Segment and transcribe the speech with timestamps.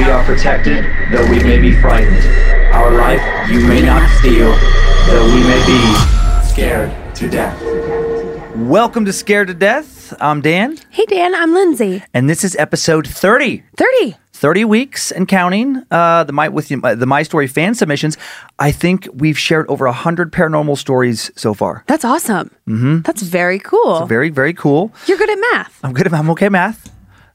[0.00, 2.24] We are protected, though we may be frightened.
[2.72, 3.20] Our life
[3.50, 4.50] you may not steal,
[5.06, 7.60] though we may be scared to death.
[8.56, 10.14] Welcome to Scared to Death.
[10.18, 12.02] I'm Dan, Hey, Dan, I'm Lindsay.
[12.14, 13.62] and this is episode 30.
[13.76, 14.16] 30.
[14.32, 15.82] 30 weeks and counting.
[15.90, 18.16] Uh, the my with you, uh, the My Story fan submissions.
[18.58, 21.84] I think we've shared over 100 paranormal stories so far.
[21.88, 22.50] That's awesome.
[22.66, 23.00] Mm-hmm.
[23.02, 24.06] That's very cool.
[24.06, 24.92] Very, very cool.
[25.06, 25.78] You're good at math.
[25.84, 26.06] I'm good.
[26.06, 26.90] at- I'm okay at math.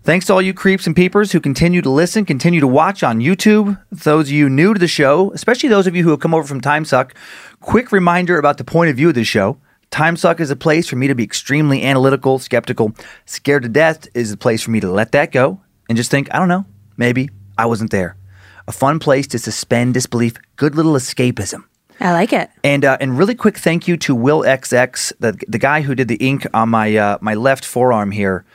[0.05, 3.21] Thanks to all you creeps and peepers who continue to listen, continue to watch on
[3.21, 3.81] YouTube.
[3.91, 6.47] Those of you new to the show, especially those of you who have come over
[6.47, 7.13] from TimeSuck,
[7.59, 9.57] quick reminder about the point of view of this show.
[9.89, 12.93] TimeSuck is a place for me to be extremely analytical, skeptical.
[13.25, 16.31] Scared to death is a place for me to let that go and just think,
[16.31, 16.65] I don't know,
[16.97, 18.15] maybe I wasn't there.
[18.67, 21.63] A fun place to suspend disbelief, good little escapism.
[21.99, 22.51] I like it.
[22.63, 26.09] And uh, and really quick thank you to Will XX, the the guy who did
[26.09, 28.45] the ink on my uh, my left forearm here.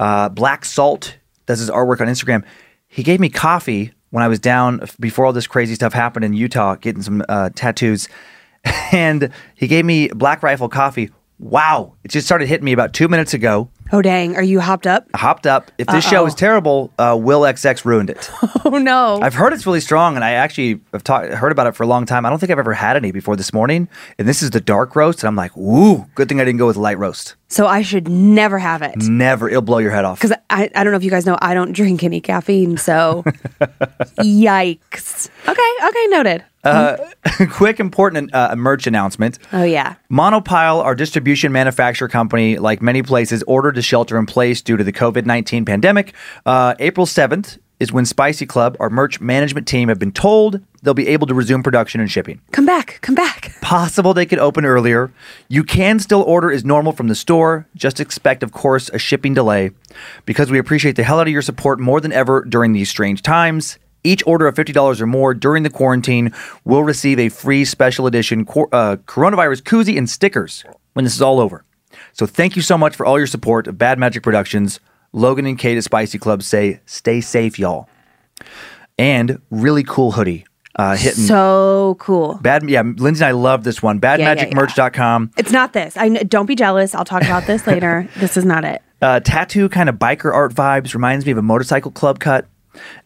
[0.00, 2.42] Uh, Black Salt does his artwork on Instagram.
[2.88, 6.32] He gave me coffee when I was down before all this crazy stuff happened in
[6.32, 8.08] Utah, getting some uh, tattoos,
[8.92, 11.10] and he gave me Black Rifle coffee.
[11.38, 11.94] Wow!
[12.02, 13.70] It just started hitting me about two minutes ago.
[13.92, 14.36] Oh, dang.
[14.36, 15.06] Are you hopped up?
[15.16, 15.70] Hopped up.
[15.78, 16.26] If this show Uh-oh.
[16.26, 18.30] is terrible, uh, Will XX ruined it.
[18.62, 19.18] Oh, no.
[19.20, 21.86] I've heard it's really strong, and I actually have talked heard about it for a
[21.86, 22.24] long time.
[22.24, 24.94] I don't think I've ever had any before this morning, and this is the dark
[24.94, 27.34] roast, and I'm like, ooh, good thing I didn't go with light roast.
[27.48, 28.96] so I should never have it.
[28.98, 30.20] Never, it'll blow your head off.
[30.20, 32.76] Because I, I don't know if you guys know, I don't drink any caffeine.
[32.76, 33.24] So,
[34.20, 35.28] yikes.
[35.48, 35.88] Okay.
[35.88, 36.06] Okay.
[36.08, 36.44] Noted.
[37.50, 39.38] Quick, important uh, merch announcement.
[39.52, 39.94] Oh, yeah.
[40.10, 44.84] Monopile, our distribution manufacturer company, like many places, ordered to shelter in place due to
[44.84, 46.14] the COVID 19 pandemic.
[46.44, 50.92] Uh, April 7th is when Spicy Club, our merch management team, have been told they'll
[50.92, 52.40] be able to resume production and shipping.
[52.52, 52.98] Come back.
[53.00, 53.54] Come back.
[53.62, 55.10] possible they could open earlier.
[55.48, 57.66] You can still order as normal from the store.
[57.74, 59.70] Just expect, of course, a shipping delay
[60.26, 63.22] because we appreciate the hell out of your support more than ever during these strange
[63.22, 63.78] times.
[64.02, 66.32] Each order of $50 or more during the quarantine
[66.64, 71.22] will receive a free special edition cor- uh, coronavirus koozie and stickers when this is
[71.22, 71.64] all over.
[72.12, 74.80] So thank you so much for all your support of Bad Magic Productions.
[75.12, 77.88] Logan and Kate at Spicy Club say, stay safe, y'all.
[78.98, 80.46] And really cool hoodie.
[80.76, 82.34] Uh, hitting So cool.
[82.42, 83.98] Bad, yeah, Lindsay and I love this one.
[84.02, 84.34] yeah, yeah.
[84.34, 85.32] Badmagicmerch.com.
[85.36, 85.96] It's not this.
[85.96, 86.94] I don't be jealous.
[86.94, 88.08] I'll talk about this later.
[88.16, 88.80] This is not it.
[89.02, 90.94] Uh, tattoo kind of biker art vibes.
[90.94, 92.46] Reminds me of a motorcycle club cut.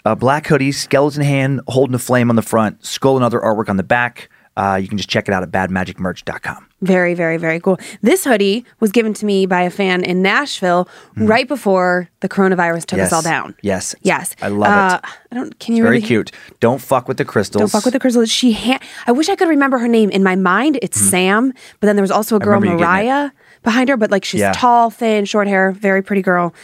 [0.05, 3.69] A black hoodie, skeleton hand holding a flame on the front, skull and other artwork
[3.69, 4.29] on the back.
[4.57, 6.69] Uh, you can just check it out at badmagicmerch.com.
[6.81, 7.79] Very, very, very cool.
[8.03, 12.87] This hoodie was given to me by a fan in Nashville right before the coronavirus
[12.87, 13.57] took us all down.
[13.63, 13.95] Yes.
[14.03, 14.37] Yes.
[14.43, 15.11] I love Uh, it.
[15.33, 15.59] I don't.
[15.59, 16.07] Can you Very really?
[16.07, 16.31] cute.
[16.61, 17.61] Don't fuck with the crystals.
[17.63, 18.31] Don't fuck with the crystals.
[18.31, 18.53] She.
[18.53, 18.79] Ha-
[19.09, 20.79] I wish I could remember her name in my mind.
[20.83, 23.11] It's Sam, but then there was also a girl remember you getting it.
[23.11, 23.31] Mariah
[23.65, 23.97] behind her.
[23.97, 24.53] But like she's Yeah.
[24.53, 26.55] tall, thin, short hair, very pretty girl.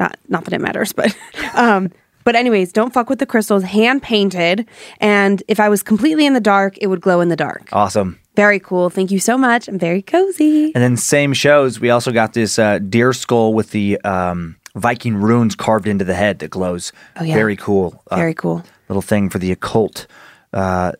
[0.00, 1.16] Not not that it matters, but
[1.54, 1.90] um.
[2.28, 3.62] But anyways, don't fuck with the crystals.
[3.62, 4.68] Hand painted,
[5.00, 7.70] and if I was completely in the dark, it would glow in the dark.
[7.72, 8.18] Awesome.
[8.36, 8.90] Very cool.
[8.90, 9.66] Thank you so much.
[9.66, 10.64] I'm very cozy.
[10.74, 15.14] And then same shows, we also got this uh, deer skull with the um, Viking
[15.14, 16.92] runes carved into the head that glows.
[17.16, 17.32] Oh, yeah.
[17.32, 18.04] Very cool.
[18.10, 18.62] Uh, Very cool.
[18.90, 20.06] Little thing for the occult.
[20.52, 20.92] Uh,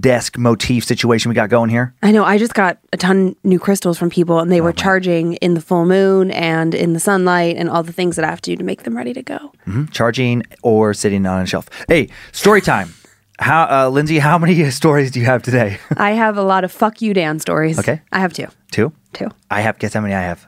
[0.00, 1.94] desk motif situation we got going here?
[2.02, 2.24] I know.
[2.24, 5.60] I just got a ton new crystals from people, and they were charging in the
[5.60, 8.56] full moon and in the sunlight and all the things that I have to do
[8.56, 9.52] to make them ready to go.
[9.90, 11.68] Charging or sitting on a shelf?
[11.88, 12.92] Hey, story time.
[13.38, 14.18] How, uh, Lindsay?
[14.18, 15.78] How many stories do you have today?
[15.96, 17.78] I have a lot of fuck you, Dan stories.
[17.78, 18.00] Okay.
[18.12, 18.46] I have two.
[18.70, 18.92] Two.
[19.12, 19.28] Two.
[19.50, 19.78] I have.
[19.78, 20.46] Guess how many I have?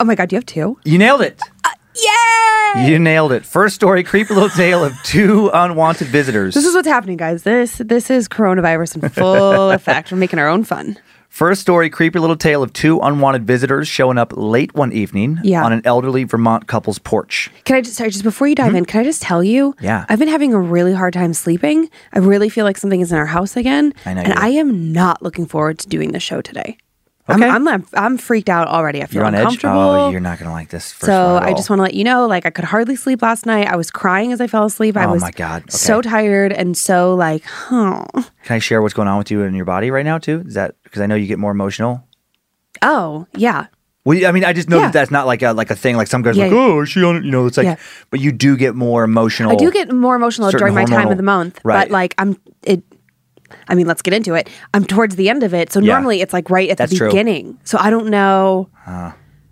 [0.00, 0.78] Oh my God, you have two?
[0.84, 1.40] You nailed it.
[2.02, 2.88] Yay!
[2.88, 3.44] You nailed it.
[3.44, 6.54] First story: creepy little tale of two unwanted visitors.
[6.54, 7.42] This is what's happening, guys.
[7.42, 10.12] This this is coronavirus in full effect.
[10.12, 10.98] We're making our own fun.
[11.28, 15.64] First story: creepy little tale of two unwanted visitors showing up late one evening Yeah.
[15.64, 17.50] on an elderly Vermont couple's porch.
[17.64, 18.76] Can I just sorry, just before you dive mm-hmm.
[18.76, 19.74] in, can I just tell you?
[19.80, 20.04] Yeah.
[20.08, 21.90] I've been having a really hard time sleeping.
[22.12, 23.92] I really feel like something is in our house again.
[24.04, 24.32] I know And.
[24.34, 26.78] I am not looking forward to doing the show today.
[27.28, 27.48] Okay.
[27.48, 29.02] I'm, I'm I'm freaked out already.
[29.02, 29.40] I feel You're on edge.
[29.42, 29.76] uncomfortable.
[29.80, 30.92] Oh, you're not gonna like this.
[30.92, 33.46] First so I just want to let you know, like I could hardly sleep last
[33.46, 33.66] night.
[33.66, 34.96] I was crying as I fell asleep.
[34.96, 35.68] I Oh was my God.
[35.72, 38.04] so tired and so like, huh.
[38.44, 40.44] Can I share what's going on with you in your body right now too?
[40.46, 42.06] Is that because I know you get more emotional?
[42.82, 43.66] Oh yeah,
[44.04, 44.82] Well, I mean, I just know Yeah.
[44.86, 45.96] that that's not like a like a thing.
[45.96, 46.58] Like some guys are Yeah, like, yeah.
[46.58, 47.16] oh, is she on?
[47.16, 47.76] it?" You know, it's like, Yeah.
[48.10, 49.50] but you do get more emotional.
[49.50, 51.80] I do get more emotional certain during my time hormonal- of the month, Right.
[51.88, 52.84] but like I'm it.
[53.68, 54.48] I mean, let's get into it.
[54.74, 55.92] I'm towards the end of it, so Yeah.
[55.94, 57.08] normally it's like right at That's the true.
[57.08, 57.58] beginning.
[57.64, 58.68] So I don't know.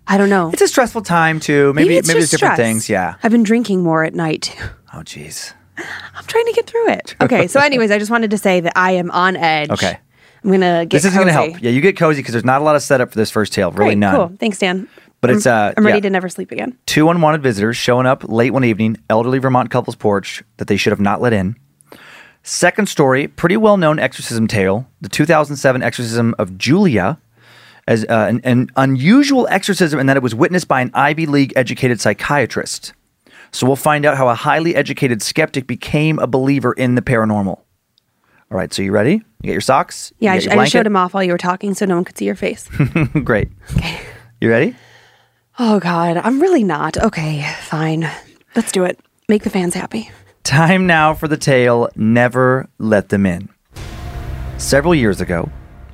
[0.07, 0.51] I don't know.
[0.51, 1.73] It's a stressful time too.
[1.73, 2.67] Maybe maybe, it's there's just different stress.
[2.67, 2.89] things.
[2.89, 3.15] Yeah.
[3.23, 4.63] I've been drinking more at night too.
[4.93, 5.53] Oh, jeez.
[5.77, 7.15] I'm trying to get through it.
[7.21, 9.69] Okay, so anyways, I just wanted to say that I am on edge.
[9.71, 9.97] Okay.
[10.43, 10.91] I'm gonna get.
[10.97, 11.61] This isn't going to help.
[11.61, 13.71] Yeah, you get cozy because there's not a lot of setup for this first tale.
[13.71, 14.15] Really Great, none.
[14.15, 14.31] cool.
[14.39, 14.87] Thanks, Dan.
[15.21, 16.01] But I'm- it's, uh, I'm ready yeah.
[16.03, 16.77] to never sleep again.
[16.85, 20.91] Two unwanted visitors showing up late one evening, elderly Vermont couple's porch that they should
[20.91, 21.55] have not let in.
[22.47, 27.17] Second story, pretty well known exorcism tale, the 2007 exorcism of Julia,
[27.87, 31.53] as uh, an, an unusual exorcism in that it was witnessed by an Ivy League
[31.55, 32.93] educated psychiatrist.
[33.51, 37.47] So we'll find out how a highly educated skeptic became a believer in the paranormal.
[37.57, 37.65] All
[38.51, 39.13] right, so you ready?
[39.13, 40.13] You get your socks?
[40.19, 42.05] Yeah, I, sh- got I showed him off while you were talking, so no one
[42.05, 42.69] could see your face.
[43.23, 43.49] Great.
[43.75, 43.99] Okay.
[44.39, 44.75] You ready?
[45.57, 46.95] oh God, I'm really not.
[46.97, 48.07] Okay, fine.
[48.55, 48.99] Let's do it.
[49.27, 50.11] Make the fans happy.
[50.45, 53.49] Time now for the tale Never Let Them In.
[54.59, 55.49] Several years ago,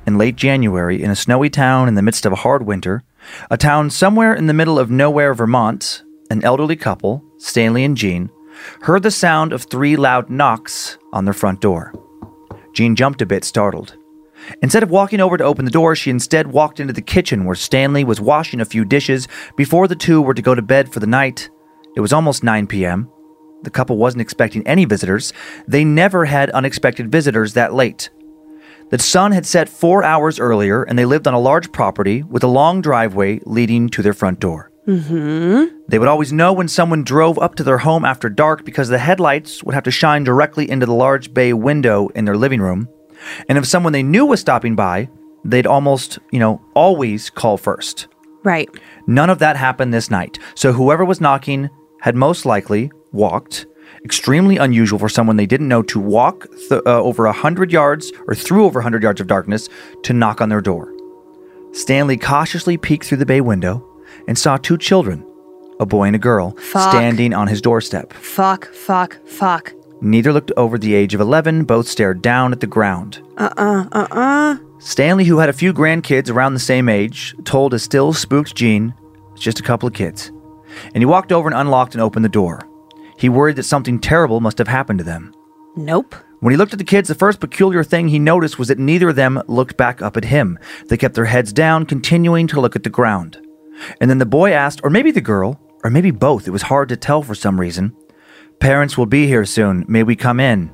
[0.05, 3.01] in late January, in a snowy town in the midst of a hard winter,
[3.49, 8.29] a town somewhere in the middle of nowhere, Vermont, an elderly couple, Stanley and Jean,
[8.81, 11.93] heard the sound of three loud knocks on their front door.
[12.73, 13.95] Jean jumped a bit, startled.
[14.61, 17.55] Instead of walking over to open the door, she instead walked into the kitchen where
[17.55, 20.99] Stanley was washing a few dishes before the two were to go to bed for
[20.99, 21.49] the night.
[21.95, 23.09] It was almost 9 p.m.
[23.63, 25.33] The couple wasn't expecting any visitors.
[25.67, 28.09] They never had unexpected visitors that late.
[28.89, 32.43] The sun had set four hours earlier, and they lived on a large property with
[32.43, 34.71] a long driveway leading to their front door.
[34.87, 35.77] Mm-hmm.
[35.87, 38.97] They would always know when someone drove up to their home after dark because the
[38.97, 42.89] headlights would have to shine directly into the large bay window in their living room.
[43.47, 45.09] And if someone they knew was stopping by,
[45.45, 48.07] they'd almost, you know, always call first.
[48.43, 48.69] Right.
[49.05, 50.39] None of that happened this night.
[50.55, 51.69] So whoever was knocking
[52.01, 53.65] had most likely walked.
[54.03, 58.11] Extremely unusual for someone they didn't know to walk th- uh, over a hundred yards
[58.27, 59.69] or through over a hundred yards of darkness
[60.03, 60.93] to knock on their door.
[61.73, 63.85] Stanley cautiously peeked through the bay window
[64.27, 65.25] and saw two children,
[65.79, 66.91] a boy and a girl, Fuck.
[66.91, 68.13] standing on his doorstep.
[68.13, 68.73] Fuck.
[68.73, 69.19] Fuck.
[69.27, 69.73] Fuck.
[70.01, 73.21] Neither looked over the age of 11, both stared down at the ground.
[73.37, 74.57] Uh uh, uh uh.
[74.79, 78.95] Stanley, who had a few grandkids around the same age, told a still spooked Jean,
[79.33, 80.31] it's just a couple of kids.
[80.85, 82.67] And he walked over and unlocked and opened the door.
[83.21, 85.31] He worried that something terrible must have happened to them.
[85.75, 86.15] Nope.
[86.39, 89.09] When he looked at the kids, the first peculiar thing he noticed was that neither
[89.09, 90.57] of them looked back up at him.
[90.87, 93.39] They kept their heads down, continuing to look at the ground.
[94.01, 96.89] And then the boy asked, or maybe the girl, or maybe both, it was hard
[96.89, 97.95] to tell for some reason,
[98.59, 99.85] Parents will be here soon.
[99.87, 100.71] May we come in?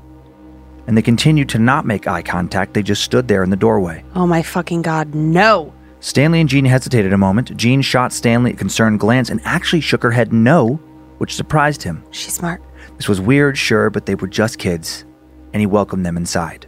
[0.88, 2.74] And they continued to not make eye contact.
[2.74, 4.05] They just stood there in the doorway.
[4.15, 5.13] Oh my fucking God.
[5.13, 5.74] No.
[6.00, 7.57] Stanley and Jean hesitated a moment.
[7.57, 10.79] Jean shot Stanley a concerned glance and actually shook her head no,
[11.17, 12.03] which surprised him.
[12.12, 12.62] She's smart.
[12.97, 15.05] This was weird, sure, but they were just kids,
[15.53, 16.67] and he welcomed them inside.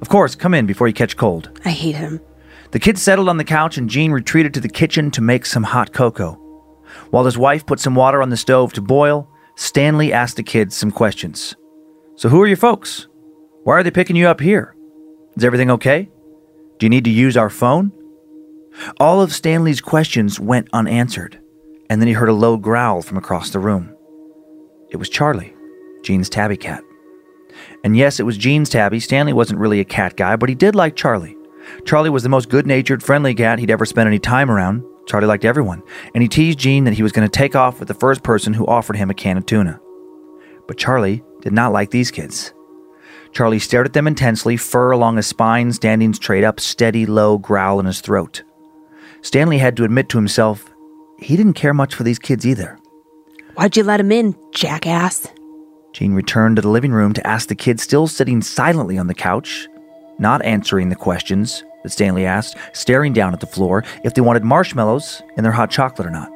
[0.00, 1.50] Of course, come in before you catch cold.
[1.64, 2.20] I hate him.
[2.70, 5.62] The kids settled on the couch, and Jean retreated to the kitchen to make some
[5.62, 6.34] hot cocoa.
[7.10, 10.76] While his wife put some water on the stove to boil, Stanley asked the kids
[10.76, 11.56] some questions.
[12.16, 13.08] So, who are your folks?
[13.64, 14.76] Why are they picking you up here?
[15.36, 16.10] Is everything okay?
[16.78, 17.92] Do you need to use our phone?
[19.00, 21.40] All of Stanley's questions went unanswered,
[21.90, 23.94] and then he heard a low growl from across the room.
[24.90, 25.54] It was Charlie,
[26.02, 26.82] Jean's tabby cat.
[27.84, 29.00] And yes, it was Jean's tabby.
[29.00, 31.36] Stanley wasn't really a cat guy, but he did like Charlie.
[31.84, 34.84] Charlie was the most good natured, friendly cat he'd ever spent any time around.
[35.06, 35.82] Charlie liked everyone,
[36.14, 38.52] and he teased Jean that he was going to take off with the first person
[38.52, 39.80] who offered him a can of tuna.
[40.66, 42.52] But Charlie did not like these kids.
[43.32, 47.80] Charlie stared at them intensely, fur along his spine standing straight up, steady, low growl
[47.80, 48.42] in his throat.
[49.22, 50.70] Stanley had to admit to himself
[51.18, 52.78] he didn't care much for these kids either.
[53.54, 55.26] Why'd you let him in, jackass?
[55.92, 59.14] Jean returned to the living room to ask the kids still sitting silently on the
[59.14, 59.68] couch,
[60.18, 64.44] not answering the questions that Stanley asked, staring down at the floor if they wanted
[64.44, 66.30] marshmallows in their hot chocolate or not.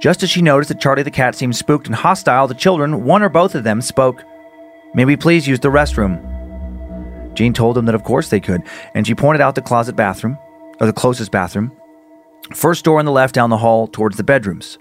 [0.00, 3.22] Just as she noticed that Charlie the cat seemed spooked and hostile, the children, one
[3.22, 4.22] or both of them, spoke,
[4.94, 6.22] May we please use the restroom?
[7.34, 8.62] Jean told them that of course they could,
[8.94, 10.38] and she pointed out the closet bathroom,
[10.80, 11.72] or the closest bathroom,
[12.52, 14.78] first door on the left down the hall towards the bedrooms.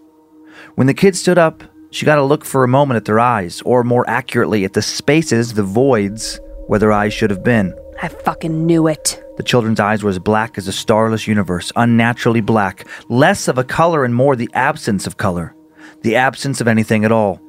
[0.76, 3.62] When the kids stood up, she got to look for a moment at their eyes,
[3.66, 7.74] or more accurately, at the spaces, the voids, where their eyes should have been.
[8.02, 9.24] I fucking knew it.
[9.38, 13.64] The children's eyes were as black as a starless universe, unnaturally black, less of a
[13.64, 15.56] color and more the absence of color,
[16.02, 17.40] the absence of anything at all.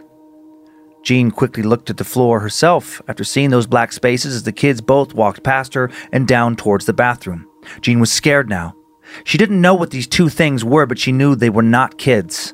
[1.03, 4.81] Jean quickly looked at the floor herself after seeing those black spaces as the kids
[4.81, 7.47] both walked past her and down towards the bathroom.
[7.81, 8.75] Jean was scared now.
[9.23, 12.53] She didn't know what these two things were, but she knew they were not kids.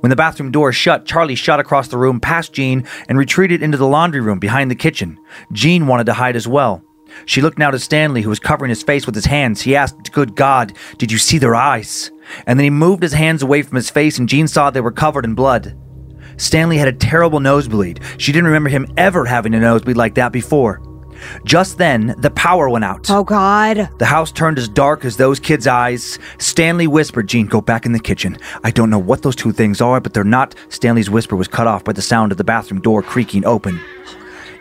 [0.00, 3.78] When the bathroom door shut, Charlie shot across the room past Jean and retreated into
[3.78, 5.18] the laundry room behind the kitchen.
[5.52, 6.82] Jean wanted to hide as well.
[7.26, 9.60] She looked now to Stanley, who was covering his face with his hands.
[9.62, 12.10] He asked, Good God, did you see their eyes?
[12.46, 14.92] And then he moved his hands away from his face, and Jean saw they were
[14.92, 15.76] covered in blood.
[16.38, 18.00] Stanley had a terrible nosebleed.
[18.16, 20.80] She didn't remember him ever having a nosebleed like that before.
[21.44, 23.10] Just then, the power went out.
[23.10, 23.88] Oh, God.
[23.98, 26.18] The house turned as dark as those kids' eyes.
[26.38, 28.38] Stanley whispered, Jean, go back in the kitchen.
[28.64, 30.54] I don't know what those two things are, but they're not.
[30.68, 33.80] Stanley's whisper was cut off by the sound of the bathroom door creaking open.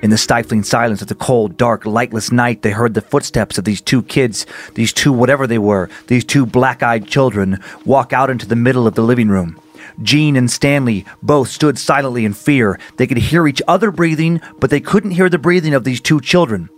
[0.01, 3.65] In the stifling silence of the cold, dark, lightless night, they heard the footsteps of
[3.65, 8.31] these two kids, these two whatever they were, these two black eyed children, walk out
[8.31, 9.60] into the middle of the living room.
[10.01, 12.79] Jean and Stanley both stood silently in fear.
[12.97, 16.19] They could hear each other breathing, but they couldn't hear the breathing of these two
[16.19, 16.69] children.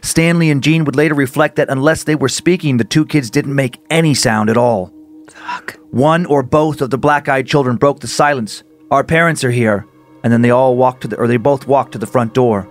[0.00, 3.54] Stanley and Jean would later reflect that unless they were speaking, the two kids didn't
[3.54, 4.92] make any sound at all.
[5.30, 5.78] Fuck.
[5.90, 8.62] One or both of the black-eyed children broke the silence.
[8.90, 9.86] Our parents are here.
[10.22, 12.68] And then they all walked to the or they both walked to the front door.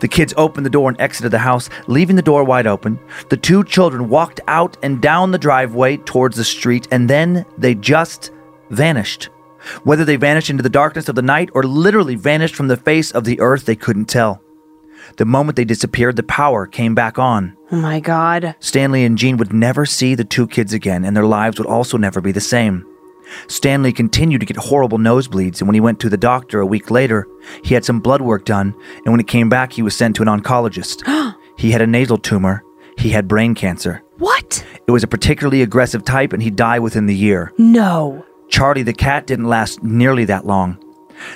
[0.00, 2.98] The kids opened the door and exited the house, leaving the door wide open.
[3.28, 7.74] The two children walked out and down the driveway towards the street, and then they
[7.74, 8.30] just
[8.70, 9.30] vanished.
[9.82, 13.10] Whether they vanished into the darkness of the night or literally vanished from the face
[13.10, 14.42] of the earth, they couldn't tell.
[15.16, 17.56] The moment they disappeared, the power came back on.
[17.72, 18.54] Oh, my God.
[18.60, 21.96] Stanley and Jean would never see the two kids again, and their lives would also
[21.96, 22.84] never be the same.
[23.46, 26.90] Stanley continued to get horrible nosebleeds, and when he went to the doctor a week
[26.90, 27.26] later,
[27.62, 30.22] he had some blood work done, and when he came back, he was sent to
[30.22, 31.02] an oncologist.
[31.58, 32.64] he had a nasal tumor,
[32.96, 34.02] he had brain cancer.
[34.18, 34.64] What?
[34.86, 37.52] It was a particularly aggressive type, and he died within the year.
[37.58, 38.24] No.
[38.48, 40.78] Charlie the cat didn't last nearly that long.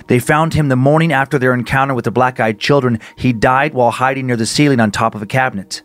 [0.07, 3.01] They found him the morning after their encounter with the black eyed children.
[3.17, 5.83] He died while hiding near the ceiling on top of a cabinet.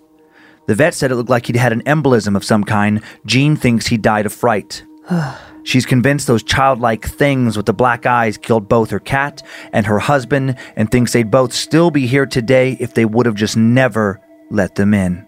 [0.67, 3.01] The vet said it looked like he'd had an embolism of some kind.
[3.25, 4.83] Jean thinks he died of fright.
[5.63, 9.43] She's convinced those childlike things with the black eyes killed both her cat
[9.73, 13.35] and her husband and thinks they'd both still be here today if they would have
[13.35, 15.25] just never let them in.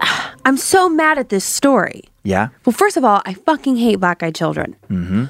[0.44, 2.04] I'm so mad at this story.
[2.24, 2.48] Yeah?
[2.64, 4.74] Well, first of all, I fucking hate black eyed children.
[4.90, 5.24] Mm-hmm.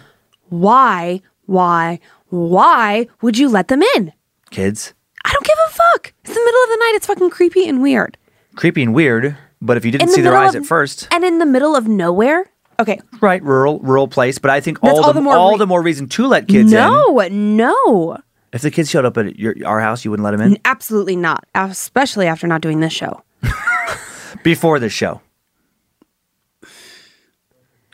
[0.49, 1.99] Why, why,
[2.29, 4.13] why would you let them in?
[4.51, 4.95] Kids?
[5.25, 6.13] I don't give a fuck.
[6.25, 6.93] It's the middle of the night.
[6.95, 8.17] It's fucking creepy and weird.
[8.57, 11.09] Creepy and weird, but if you didn't the see their eyes of- at first.
[11.11, 12.51] And in the middle of nowhere?
[12.79, 13.01] Okay.
[13.21, 15.67] Right, rural, rural place, but I think all, all the, the more all re- the
[15.67, 16.79] more reason to let kids in.
[16.79, 18.19] no, no.
[18.53, 21.17] If the kids showed up at your, our house, you wouldn't let them in Absolutely
[21.17, 21.45] not.
[21.55, 23.23] Especially after not doing this show.
[24.45, 25.21] before the show.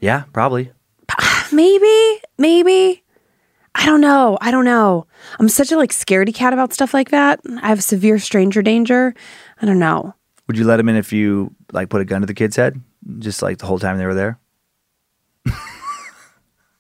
[0.00, 0.72] Yeah, probably.
[1.52, 3.02] Maybe, maybe.
[3.74, 4.38] I don't know.
[4.40, 5.06] I don't know.
[5.38, 7.40] I'm such a like scaredy cat about stuff like that.
[7.62, 9.14] I have severe stranger danger.
[9.60, 10.14] I don't know.
[10.46, 12.80] Would you let them in if you like put a gun to the kid's head,
[13.18, 14.38] just like the whole time they were there?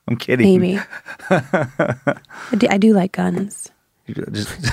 [0.08, 0.46] I'm kidding.
[0.46, 0.80] Maybe.
[1.30, 2.16] I,
[2.56, 3.70] do, I do like guns.
[4.32, 4.72] Just,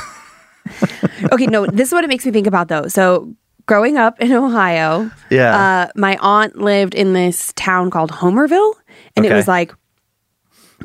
[1.31, 2.87] Okay, no, this is what it makes me think about though.
[2.87, 3.33] So,
[3.67, 5.55] growing up in Ohio, Yeah.
[5.55, 8.74] uh, my aunt lived in this town called Homerville,
[9.15, 9.74] and it was like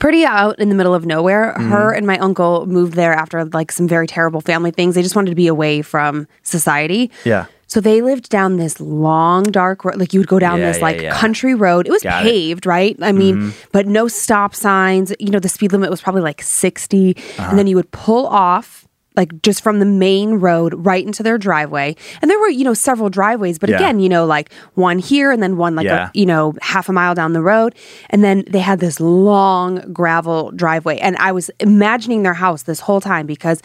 [0.01, 1.55] pretty out in the middle of nowhere.
[1.57, 1.71] Mm-hmm.
[1.71, 4.95] Her and my uncle moved there after like some very terrible family things.
[4.95, 7.11] They just wanted to be away from society.
[7.25, 7.47] yeah.
[7.69, 9.97] So they lived down this long, dark road.
[9.97, 11.19] Like you would go down Yeah, this yeah, like yeah.
[11.19, 11.87] country road.
[11.87, 12.29] It was Got it.
[12.29, 12.29] Mm-hmm.
[12.29, 12.97] paved, right?
[13.01, 15.11] I mean, but no stop signs.
[15.19, 17.17] You know, the speed limit was probably like 60.
[17.17, 17.47] Uh-huh.
[17.49, 21.37] And then you would pull off like just from the main road right into their
[21.39, 21.95] driveway.
[22.23, 23.77] And there were, you know, several driveways, but Yeah.
[23.77, 26.07] again, you know, like one here and then one like, Yeah.
[26.09, 27.75] a, you know, half a mile down the road.
[28.11, 30.99] And then they had this long gravel driveway.
[30.99, 33.61] And I was imagining their house this whole time because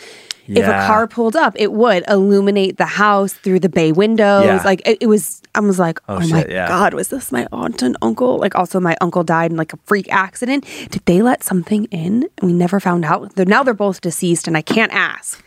[0.48, 4.46] if a car pulled up, it would illuminate the house through the bay windows.
[4.46, 4.62] Yeah.
[4.64, 6.68] Like it, it was, I was like, Oh, oh, my yeah.
[6.68, 8.38] God, was this my aunt and uncle?
[8.38, 10.66] Like also my uncle died in like a freak accident.
[10.90, 12.24] Did they let something in?
[12.38, 13.36] And we never found out.
[13.36, 15.44] They're, now they're both deceased and I can't ask.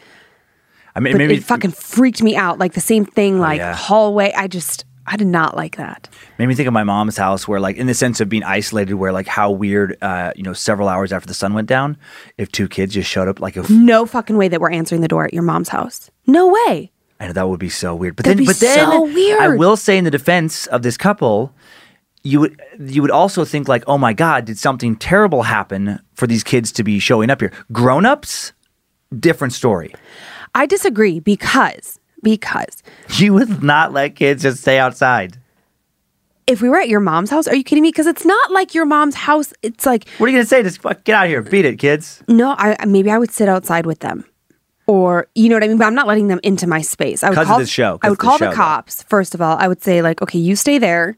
[0.95, 2.59] I mean, But maybe it fucking freaked me out.
[2.59, 3.75] Like the same thing, oh, like Oh, yeah.
[3.77, 4.33] hallway.
[4.37, 6.09] I just, I did not like that.
[6.39, 8.95] made me think of my mom's house, where like in the sense of being isolated,
[8.95, 11.97] where like how weird, uh, you know, several hours after the sun went down,
[12.39, 15.09] if two kids just showed up, like if No fucking way that we're answering the
[15.09, 16.11] door at your mom's house.
[16.27, 16.93] No way.
[17.19, 18.17] I know that would be so weird.
[18.17, 19.41] But That'd then, but then so weird.
[19.41, 21.53] I will say in the defense of this couple,
[22.23, 26.27] you would you would also think like, oh my god, did something terrible happen for
[26.27, 27.53] these kids to be showing up here?
[27.73, 28.53] Grown ups,
[29.19, 29.95] different story.
[30.55, 35.37] I disagree because, because she would not let kids just stay outside.
[36.47, 37.89] if we were at your mom's house, are you kidding me?
[37.91, 39.53] Because it's not like your mom's house.
[39.63, 40.63] It's like, What are you gonna say?
[40.63, 42.23] Just fuck, get out of here, beat it, kids.
[42.29, 44.25] no, I maybe I would sit outside with them.
[44.87, 47.23] Or you know what I mean, but I'm not letting them into my space.
[47.23, 48.57] I would call this show, I would call show, the though.
[48.57, 49.05] cops.
[49.05, 51.17] First of all, I would say like, okay, you stay there,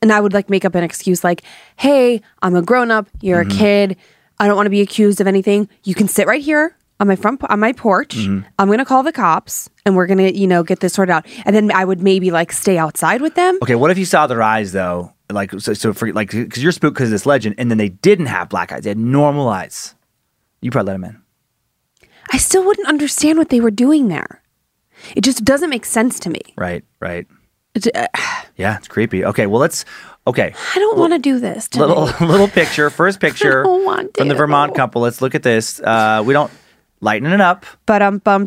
[0.00, 1.42] and I would like make up an excuse like,
[1.76, 3.08] hey, I'm a grown up.
[3.20, 3.50] You're Mm-hmm.
[3.56, 3.96] a kid.
[4.40, 5.68] I don't want to be accused of anything.
[5.84, 8.16] You can sit right here on my front on my porch.
[8.16, 8.46] Mm-hmm.
[8.58, 11.26] I'm gonna call the cops, and we're gonna you know get this sorted out.
[11.44, 13.58] And then I would maybe like stay outside with them.
[13.62, 15.12] Okay, what if you saw their eyes though?
[15.30, 17.88] Like so, so for like because you're spooked because of this legend, and then they
[17.88, 19.94] didn't have black eyes; they had normal eyes.
[20.60, 21.22] You probably let them in.
[22.32, 24.42] I still wouldn't understand what they were doing there.
[25.14, 26.40] It just doesn't make sense to me.
[26.56, 27.26] Right, right.
[27.74, 28.06] It- uh,
[28.56, 29.24] Yeah, it's creepy.
[29.24, 29.84] Okay, well let's.
[30.26, 31.68] Okay, I don't want to do this.
[31.68, 31.84] Today.
[31.84, 32.88] little little picture.
[32.90, 34.34] First picture don't want from the.
[34.34, 35.02] Vermont couple.
[35.02, 35.78] Let's look at this.
[35.80, 36.50] Uh, we don't
[37.00, 38.42] lighten it up But um, bum.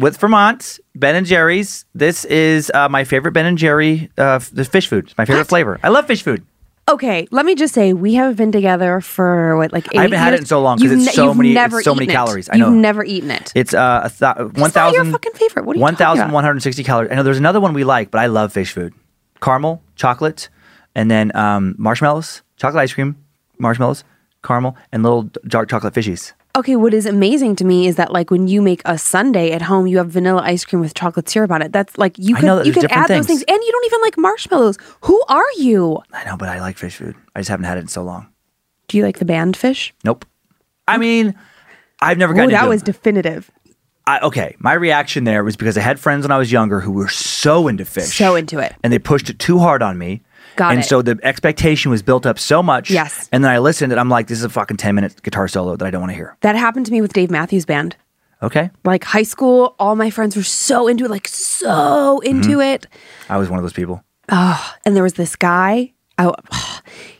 [0.00, 1.84] with Vermont Ben and Jerry's.
[1.94, 4.10] This is uh, my favorite Ben and Jerry.
[4.18, 5.04] Uh, the Phish Food.
[5.06, 5.78] It's my favorite flavor.
[5.82, 6.44] I love Phish Food.
[6.90, 10.18] Okay, let me just say we have been together for what, like eight I haven't
[10.18, 12.12] had it in so long 'cause You've it's ne- so many- it's so many it.
[12.12, 12.48] calories.
[12.50, 12.68] I know.
[12.70, 13.52] You've never eaten it.
[13.54, 15.66] It's uh, a th- one your thousand fucking favorite.
[15.66, 17.10] What one thousand one hundred sixty calories.
[17.12, 18.94] I know there's another one we like, but I love fish food.
[19.42, 20.48] Caramel, chocolate,
[20.94, 23.16] and then um, marshmallows, chocolate ice cream,
[23.58, 24.02] marshmallows,
[24.42, 26.32] caramel, and little dark chocolate fishies.
[26.56, 29.62] Okay, what is amazing to me is that like when you make a sundae at
[29.62, 31.72] home, you have vanilla ice cream with chocolate syrup on it.
[31.72, 33.40] That's like you I could know that you there's could different add those things.
[33.40, 34.78] things, and you don't even like marshmallows.
[35.02, 36.00] Who are you?
[36.12, 37.14] I know, but I like Phish Food.
[37.36, 38.28] I just haven't had it in so long.
[38.88, 39.92] Do you like the band Phish?
[40.04, 40.24] Nope.
[40.88, 41.34] I mean,
[42.00, 42.50] I've never Oh, gotten.
[42.52, 42.86] that into was it.
[42.86, 43.50] definitive.
[44.06, 46.92] I, okay, my reaction there was because I had friends when I was younger who
[46.92, 48.74] were so into Phish, So into it.
[48.82, 50.22] and they pushed it too hard on me.
[50.58, 50.84] Got and it.
[50.84, 52.90] so the expectation was built up so much.
[52.90, 53.28] Yes.
[53.32, 55.76] And then I listened, and I'm like, this is a fucking ten minute guitar solo
[55.76, 56.36] that I don't want to hear.
[56.40, 57.96] That happened to me with Dave Matthews Band.
[58.42, 58.70] Okay.
[58.84, 62.60] Like high school, all my friends were so into it, like so into Mm-hmm.
[62.60, 62.86] it.
[63.28, 64.04] I was one of those people.
[64.28, 65.92] Oh, and there was this guy.
[66.18, 66.32] I,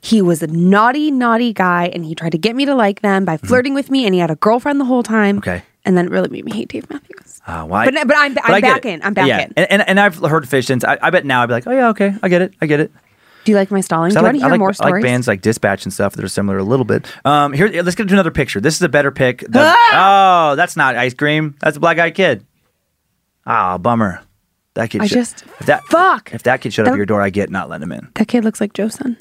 [0.00, 3.24] he was a naughty, naughty guy, and he tried to get me to like them
[3.24, 5.40] by flirting with me, and he had a girlfriend the whole time.
[5.40, 5.50] Mm-hmm.
[5.50, 5.62] Okay.
[5.84, 7.40] and then it really made me hate Dave Matthews.
[7.46, 7.84] Uh, why?
[7.90, 9.02] But- but I'm- I'm back in.
[9.02, 9.40] I'm back yeah.
[9.42, 9.52] in.
[9.56, 10.84] And, and and I've heard Phish since.
[10.84, 12.80] I, I bet now I'd be like, oh yeah, okay, I get it, I get
[12.80, 12.92] it.
[13.48, 14.12] Do you like my stalling?
[14.12, 14.92] Do I you like, want to I hear like, more I stories?
[14.92, 17.06] like bands like Dispatch and stuff that are similar a little bit.
[17.24, 18.60] Um, here, let's get to another picture.
[18.60, 19.40] This is a better pick.
[19.40, 20.50] The- Ah!
[20.52, 21.56] Oh, that's not ice cream.
[21.62, 22.44] That's a black eyed kid.
[23.46, 24.20] Ah, bummer.
[24.74, 25.00] That kid.
[25.00, 26.30] I should- just- if that fuck.
[26.34, 28.08] If that kid showed up That- at your door, I get not letting him in.
[28.16, 29.16] That kid looks like Joe Son.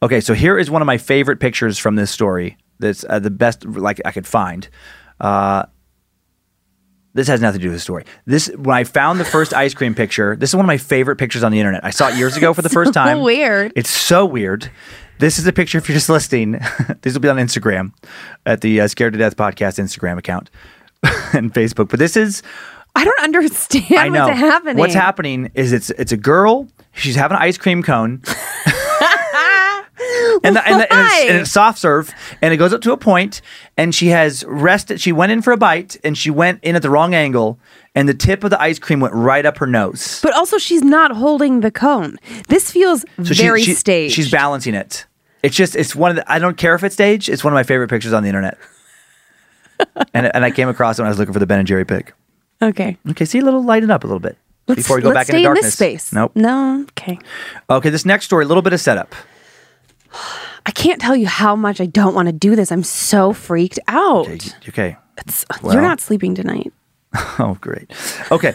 [0.00, 2.56] Okay, so here is one of my favorite pictures from this story.
[2.78, 4.68] That's uh, the best like I could find.
[5.20, 5.64] Uh,
[7.16, 8.04] this has nothing to do with the story.
[8.26, 10.36] This when I found the first ice cream picture.
[10.36, 11.84] This is one of my favorite pictures on the internet.
[11.84, 13.20] I saw it years ago for the first So time.
[13.22, 13.72] weird.
[13.74, 14.70] It's so weird.
[15.18, 15.78] This is a picture.
[15.78, 16.52] If you're just listening,
[17.02, 17.92] this will be on Instagram
[18.44, 20.50] at the uh, Scared to Death podcast Instagram account
[21.32, 21.88] and Facebook.
[21.88, 22.42] But this is
[22.94, 24.76] I don't understand I know what's happening.
[24.76, 26.68] What's happening is it's it's a girl.
[26.92, 28.22] She's having an ice cream cone.
[30.44, 32.92] and, the, and, the, and, it's, and it's soft serve, and it goes up to
[32.92, 33.40] a point,
[33.76, 35.00] and she has rested.
[35.00, 37.58] She went in for a bite, and she went in at the wrong angle,
[37.94, 40.20] and the tip of the ice cream went right up her nose.
[40.22, 42.18] But also, she's not holding the cone.
[42.48, 44.14] This feels So very she, staged.
[44.14, 45.06] She's balancing it.
[45.42, 46.30] It's just it's one of the.
[46.30, 47.28] I don't care if it's staged.
[47.28, 48.58] It's one of my favorite pictures on the internet.
[50.14, 51.84] and and I came across it when I was looking for the Ben and Jerry
[51.84, 52.12] pic.
[52.60, 52.96] Okay.
[53.10, 55.40] Okay, see a little lighten up a little bit Let's, before we go back into
[55.40, 56.12] stay in this space.
[56.12, 56.32] Nope.
[56.34, 56.82] No.
[56.90, 57.18] Okay.
[57.70, 59.14] Okay, this next story, a little bit of setup.
[60.66, 62.72] I can't tell you how much I don't want to do this.
[62.72, 64.26] I'm so freaked out.
[64.28, 64.96] Okay, okay.
[65.18, 65.72] It's- uh, well.
[65.74, 66.72] You're not sleeping tonight.
[67.38, 67.90] Oh, great.
[68.30, 68.54] Okay.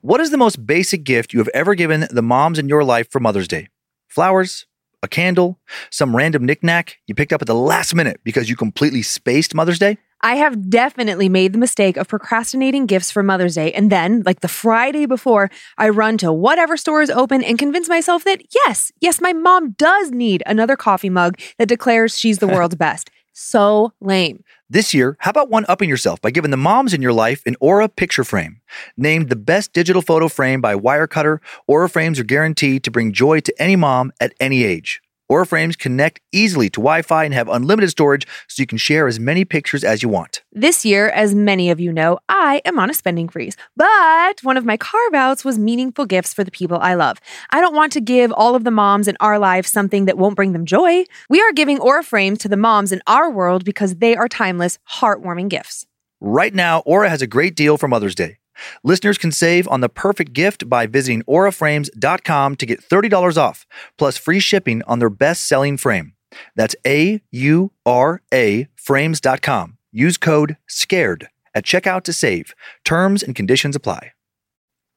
[0.00, 3.10] what is the most basic gift you have ever given the moms in your life
[3.10, 3.68] for Mother's Day?
[4.08, 4.64] Flowers,
[5.02, 5.58] a candle,
[5.90, 9.78] some random knickknack you picked up at the last minute because you completely spaced Mother's
[9.78, 9.98] Day?
[10.20, 13.72] I have definitely made the mistake of procrastinating gifts for Mother's Day.
[13.72, 17.88] And then, like the Friday before, I run to whatever store is open and convince
[17.88, 22.48] myself that yes, yes, my mom does need another coffee mug that declares she's the
[22.48, 23.10] world's best.
[23.32, 24.42] So lame.
[24.68, 27.54] This year, how about one upping yourself by giving the moms in your life an
[27.60, 28.60] Aura picture frame?
[28.96, 33.38] Named the best digital photo frame by Wirecutter, Aura frames are guaranteed to bring joy
[33.40, 35.00] to any mom at any age.
[35.28, 39.06] Aura frames connect easily to Wi Fi and have unlimited storage so you can share
[39.06, 40.42] as many pictures as you want.
[40.52, 43.54] This year, as many of you know, I am on a spending freeze.
[43.76, 47.18] But one of my carve outs was meaningful gifts for the people I love.
[47.50, 50.36] I don't want to give all of the moms in our lives something that won't
[50.36, 51.04] bring them joy.
[51.28, 54.78] We are giving Aura frames to the moms in our world because they are timeless,
[54.90, 55.84] heartwarming gifts.
[56.20, 58.38] Right now, Aura has a great deal for Mother's Day.
[58.82, 63.66] Listeners can save on the perfect gift by visiting auraframes.com to get $30 off,
[63.96, 66.14] plus free shipping on their best selling frame.
[66.56, 69.78] That's A U R A frames.com.
[69.92, 72.54] Use code SCARED at checkout to save.
[72.84, 74.12] Terms and conditions apply.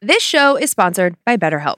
[0.01, 1.77] This show is sponsored by BetterHelp.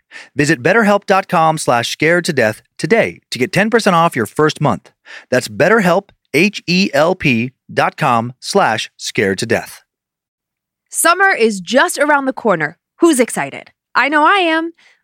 [0.35, 4.91] Visit betterhelp.com slash scared to death today to get 10% off your first month.
[5.29, 9.83] That's betterhelp, H-E-L-P dot com slash scared to death.
[10.89, 12.77] Summer is just around the corner.
[12.99, 13.71] Who's excited?
[13.95, 14.71] I know I am.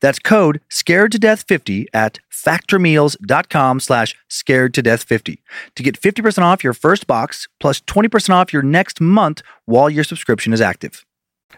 [0.00, 5.42] That's code scared to death 50 at factormeals.com slash scared to death 50
[5.74, 10.04] to get 50% off your first box plus 20% off your next month while your
[10.04, 11.04] subscription is active.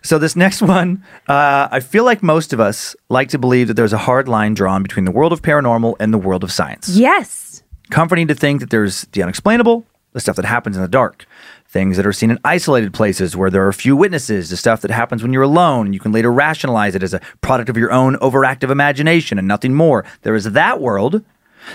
[0.03, 3.75] So, this next one, uh, I feel like most of us like to believe that
[3.75, 6.91] there's a hard line drawn between the world of paranormal and the world of science.
[6.91, 7.63] Yes.
[7.91, 11.27] Comforting to think that there's the unexplainable, the stuff that happens in the dark,
[11.75, 14.93] things that are seen in isolated places where there are few witnesses, the stuff that
[14.93, 17.91] happens when you're alone, and you can later rationalize it as a product of your
[17.91, 20.05] own overactive imagination and nothing more.
[20.23, 21.25] There is that world.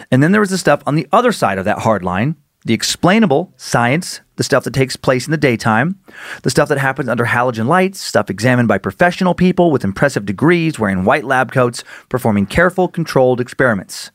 [0.10, 2.74] And then there is the stuff on the other side of that hard line the
[2.74, 5.98] explainable science, the stuff that takes place in the daytime,
[6.44, 10.78] the stuff that happens under halogen lights, stuff examined by professional people with impressive degrees
[10.78, 14.12] wearing white lab coats, performing careful, controlled experiments.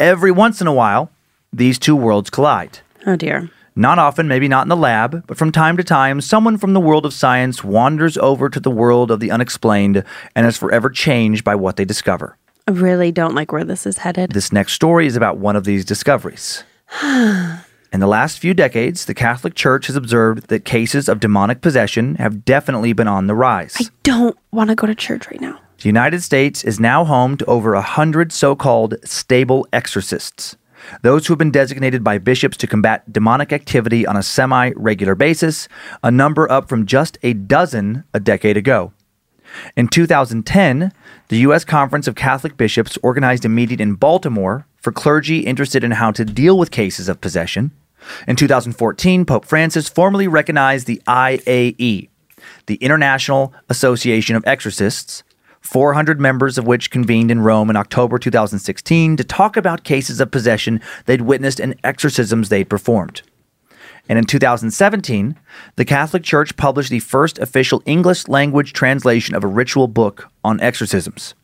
[0.00, 1.12] Every once in a while,
[1.52, 2.80] these two worlds collide.
[3.06, 3.50] Oh dear.
[3.76, 6.80] Not often, maybe not in the lab, but from time to time, someone from the
[6.80, 10.04] world of science wanders over to the world of the unexplained
[10.34, 12.36] and is forever changed by what they discover.
[12.66, 14.32] I really don't like where this is headed.
[14.32, 16.64] This next story is about one of these discoveries.
[17.92, 22.14] In the last few decades, the Catholic Church has observed that cases of demonic possession
[22.16, 23.76] have definitely been on the rise.
[23.80, 25.60] I don't want to go to church right now.
[25.78, 30.56] The United States is now home to over a hundred so called stable exorcists.
[31.02, 35.14] Those who have been designated by bishops to combat demonic activity on a semi regular
[35.14, 35.68] basis,
[36.02, 38.92] a number up from just a dozen a decade ago.
[39.76, 40.92] In 2010,
[41.28, 41.64] The U.S.
[41.64, 46.24] Conference of Catholic Bishops organized a meeting in Baltimore for clergy interested in how to
[46.24, 47.72] deal with cases of possession.
[48.26, 52.08] In 2014, Pope Francis formally recognized the IAE,
[52.66, 55.22] the International Association of Exorcists,
[55.70, 60.32] 400 members of which convened in Rome in October 2016 to talk about cases of
[60.32, 63.22] possession they'd witnessed and exorcisms they'd performed.
[64.08, 65.38] And in 2017,
[65.76, 70.60] the Catholic Church published the first official English language translation of a ritual book on
[70.60, 71.34] exorcisms.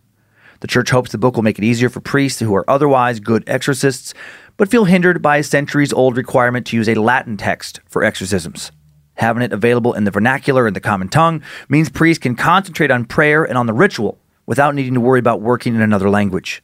[0.59, 3.45] The church hopes the book will make it easier for priests who are otherwise good
[3.47, 4.13] exorcists,
[4.57, 8.73] but feel hindered by a centuries old requirement to use a Latin text for exorcisms.
[9.17, 13.05] Having it available in the vernacular and the common tongue means priests can concentrate on
[13.05, 16.63] prayer and on the ritual without needing to worry about working in another language.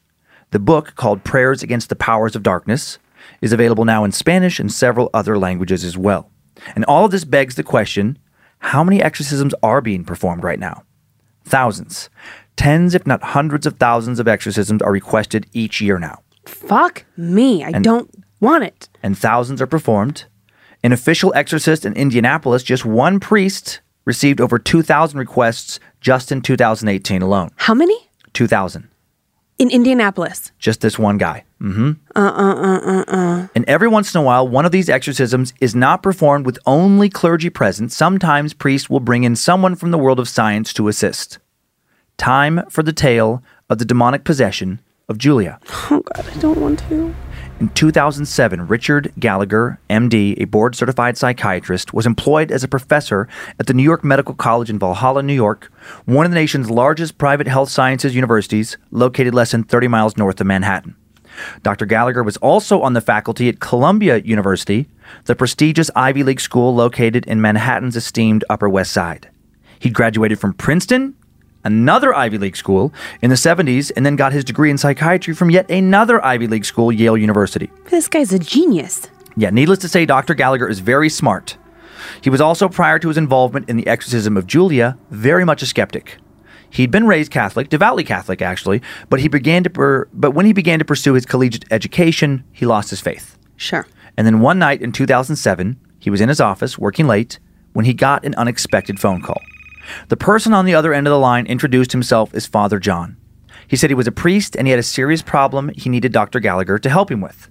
[0.50, 2.98] The book, called Prayers Against the Powers of Darkness,
[3.40, 6.30] is available now in Spanish and several other languages as well.
[6.76, 8.18] And all of this begs the question
[8.58, 10.84] how many exorcisms are being performed right now?
[11.44, 12.08] Thousands.
[12.56, 16.20] Tens, if not hundreds of thousands of exorcisms are requested each year now.
[16.46, 17.64] Fuck me.
[17.64, 18.10] I And- don't
[18.40, 18.88] want it.
[19.02, 20.26] and thousands are performed.
[20.84, 27.22] An official exorcist in Indianapolis, just one priest received over 2,000 requests just in 2018
[27.22, 27.50] alone.
[27.56, 27.96] How many?
[28.32, 28.88] 2,000.
[29.58, 30.50] In Indianapolis.
[30.58, 31.44] Just this one guy.
[31.60, 31.92] Mm-hmm.
[32.16, 33.48] Uh, uh, uh, uh, uh.
[33.54, 37.08] And every once in a while, one of these exorcisms is not performed with only
[37.08, 37.92] clergy present.
[37.92, 41.38] Sometimes priests will bring in someone from the world of science to assist.
[42.16, 43.40] Time for the tale
[43.70, 45.60] of the demonic possession of Julia.
[45.92, 47.14] Oh God, I don't want to.
[47.62, 53.28] In 2007, Richard Gallagher, MD, a board certified psychiatrist, was employed as a professor
[53.60, 55.70] at the New York Medical College in Valhalla, New York,
[56.04, 60.40] one of the nation's largest private health sciences universities, located less than 30 miles north
[60.40, 60.96] of Manhattan.
[61.62, 61.86] Dr.
[61.86, 64.88] Gallagher was also on the faculty at Columbia University,
[65.26, 69.30] the prestigious Ivy League school located in Manhattan's esteemed Upper West Side.
[69.78, 71.14] He graduated from Princeton,
[71.64, 75.50] another Ivy League school, in the 70s, and then got his degree in psychiatry from
[75.50, 77.70] yet another Ivy League school, Yale University.
[77.90, 79.08] This guy's a genius.
[79.36, 80.34] Yeah, needless to say, Dr.
[80.34, 81.56] Gallagher is very smart.
[82.20, 85.66] He was also, prior to his involvement in the exorcism of Julia, very much a
[85.66, 86.18] skeptic.
[86.70, 90.54] He'd been raised Catholic, devoutly Catholic actually, but he began to per- but when he
[90.54, 93.36] began to pursue his collegiate education, he lost his faith.
[93.56, 93.86] Sure.
[94.16, 97.38] And then one night in 2007, he was in his office working late
[97.74, 99.40] when he got an unexpected phone call.
[100.08, 103.16] The person on the other end of the line introduced himself as Father John.
[103.66, 106.40] He said he was a priest and he had a serious problem he needed Dr.
[106.40, 107.48] Gallagher to help him with.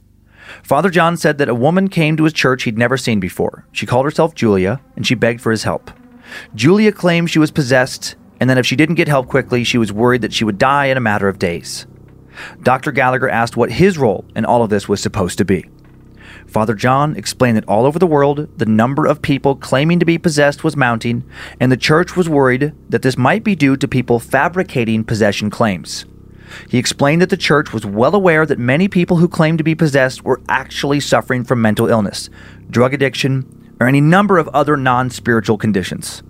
[0.63, 3.65] Father John said that a woman came to his church he'd never seen before.
[3.71, 5.91] She called herself Julia and she begged for his help.
[6.55, 9.91] Julia claimed she was possessed and that if she didn't get help quickly, she was
[9.91, 11.85] worried that she would die in a matter of days.
[12.63, 12.91] Dr.
[12.91, 15.65] Gallagher asked what his role in all of this was supposed to be.
[16.51, 20.17] Father John explained that all over the world, the number of people claiming to be
[20.17, 21.23] possessed was mounting,
[21.61, 26.03] and the church was worried that this might be due to people fabricating possession claims.
[26.67, 29.75] He explained that the church was well aware that many people who claimed to be
[29.75, 32.29] possessed were actually suffering from mental illness,
[32.69, 36.21] drug addiction, or any number of other non spiritual conditions.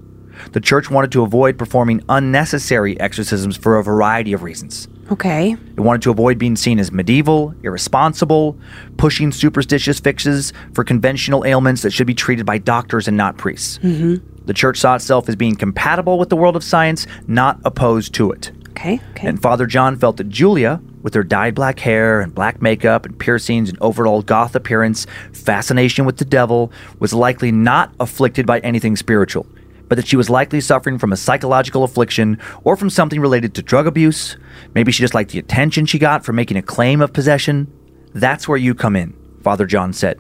[0.52, 4.88] The church wanted to avoid performing unnecessary exorcisms for a variety of reasons.
[5.12, 5.52] Okay.
[5.52, 8.58] It wanted to avoid being seen as medieval, irresponsible,
[8.98, 13.78] pushing superstitious fixes for conventional ailments that should be treated by doctors and not priests.
[13.80, 14.46] Mm-hmm.
[14.46, 18.32] The church saw itself as being compatible with the world of science, not opposed to
[18.32, 18.52] it.
[18.70, 19.00] Okay.
[19.12, 19.28] Okay.
[19.28, 23.20] And Father John felt that Julia, with her dyed black hair and black makeup and
[23.20, 28.96] piercings and overall goth appearance, fascination with the devil, was likely not afflicted by anything
[28.96, 29.46] spiritual,
[29.92, 33.62] but that she was likely suffering from a psychological affliction or from something related to
[33.62, 34.38] drug abuse.
[34.74, 37.70] Maybe she just liked the attention she got for making a claim of possession.
[38.14, 40.18] That's where you come in, Father John said.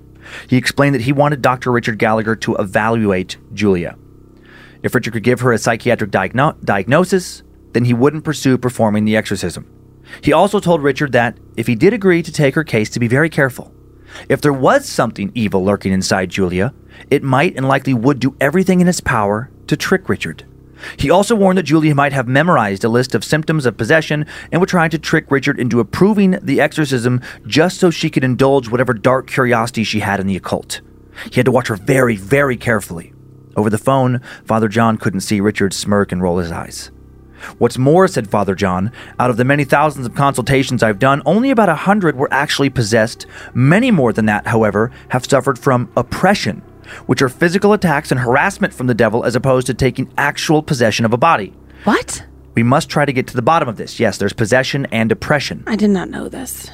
[0.49, 1.71] He explained that he wanted Dr.
[1.71, 3.97] Richard Gallagher to evaluate Julia.
[4.83, 9.15] If Richard could give her a psychiatric diagno- diagnosis, then he wouldn't pursue performing the
[9.15, 9.71] exorcism.
[10.21, 13.07] He also told Richard that if he did agree to take her case, to be
[13.07, 13.73] very careful.
[14.27, 16.73] If there was something evil lurking inside Julia,
[17.09, 20.45] it might and likely would do everything in its power to trick Richard.
[20.97, 24.59] He also warned that Julia might have memorized a list of symptoms of possession and
[24.59, 28.93] would try to trick Richard into approving the exorcism just so she could indulge whatever
[28.93, 30.81] dark curiosity she had in the occult.
[31.29, 33.13] He had to watch her very, very carefully.
[33.55, 36.89] Over the phone, Father John couldn't see Richard smirk and roll his eyes.
[37.57, 41.49] What's more, said Father John, out of the many thousands of consultations I've done, only
[41.49, 43.25] about a hundred were actually possessed.
[43.53, 46.61] Many more than that, however, have suffered from oppression,
[47.05, 51.05] which are physical attacks and harassment from the devil as opposed to taking actual possession
[51.05, 51.53] of a body.
[51.83, 52.25] what?
[52.53, 53.97] We must try to get to the bottom of this.
[53.97, 55.63] Yes, there's possession and oppression.
[55.67, 56.69] I did not know this.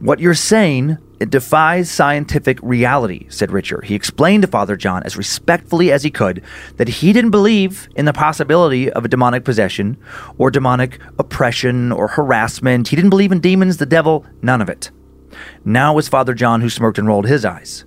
[0.00, 3.84] What you're saying, it defies scientific reality, said Richard.
[3.84, 6.42] He explained to Father John as respectfully as he could
[6.78, 9.98] that he didn't believe in the possibility of a demonic possession
[10.36, 12.88] or demonic oppression or harassment.
[12.88, 14.90] He didn't believe in demons, the devil, none of it.
[15.64, 17.84] Now it was Father John who smirked and rolled his eyes.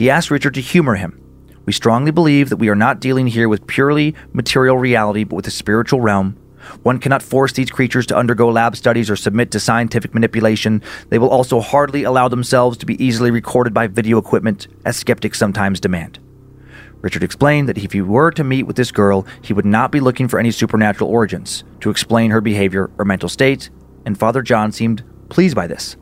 [0.00, 1.20] He asked Richard to humor him.
[1.66, 5.44] We strongly believe that we are not dealing here with purely material reality, but with
[5.44, 6.38] the spiritual realm.
[6.82, 10.80] One cannot force these creatures to undergo lab studies or submit to scientific manipulation.
[11.10, 15.38] They will also hardly allow themselves to be easily recorded by video equipment, as skeptics
[15.38, 16.18] sometimes demand.
[17.02, 20.00] Richard explained that if he were to meet with this girl, he would not be
[20.00, 23.68] looking for any supernatural origins to explain her behavior or mental state,
[24.06, 25.98] and Father John seemed pleased by this.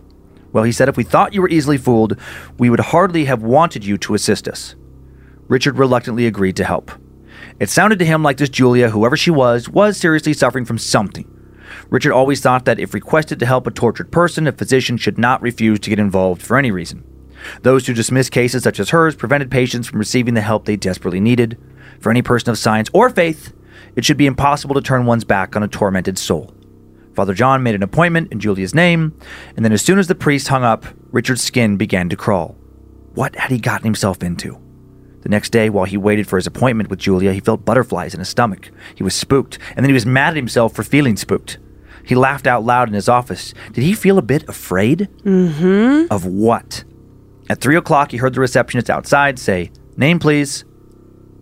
[0.53, 2.19] Well, he said if we thought you were easily fooled,
[2.59, 4.75] we would hardly have wanted you to assist us.
[5.47, 6.91] Richard reluctantly agreed to help.
[7.61, 11.27] It sounded to him like this Julia, whoever she was, was seriously suffering from something.
[11.91, 15.43] Richard always thought that if requested to help a tortured person, a physician should not
[15.43, 17.05] refuse to get involved for any reason.
[17.63, 21.21] Those who dismissed cases such as hers prevented patients from receiving the help they desperately
[21.21, 21.59] needed.
[22.01, 23.53] For any person of science or faith,
[23.97, 26.55] it should be impossible to turn one's back on a tormented soul.
[27.19, 29.13] Father John made an appointment in Julia's name,
[29.57, 32.57] and then as soon as the priest hung up, Richard's skin began to crawl.
[33.15, 34.57] What had he gotten himself into?
[35.23, 38.21] The next day, while he waited for his appointment with Julia, he felt butterflies in
[38.21, 38.71] his stomach.
[38.95, 41.59] He was spooked, and then he was mad at himself for feeling spooked.
[42.05, 43.53] He laughed out loud in his office.
[43.73, 45.09] Did he feel a bit afraid?
[45.25, 46.13] Mm-hmm.
[46.13, 46.85] Of what?
[47.51, 50.65] At three o'clock, he heard the receptionist outside say, Name, please.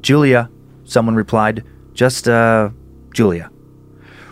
[0.01, 0.49] Julia,
[0.85, 1.65] someone replied.
[1.93, 2.71] Just, uh,
[3.13, 3.51] Julia.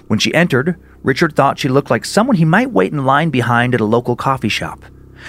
[0.07, 3.75] When she entered, Richard thought she looked like someone he might wait in line behind
[3.75, 4.83] at a local coffee shop.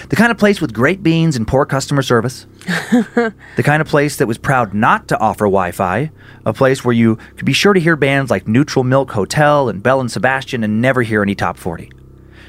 [0.08, 2.46] The kind of place with great beans and poor customer service.
[2.66, 6.10] the kind of place that was proud not to offer Wi Fi.
[6.46, 9.82] A place where you could be sure to hear bands like Neutral Milk Hotel and
[9.82, 11.90] Belle and Sebastian and never hear any top 40.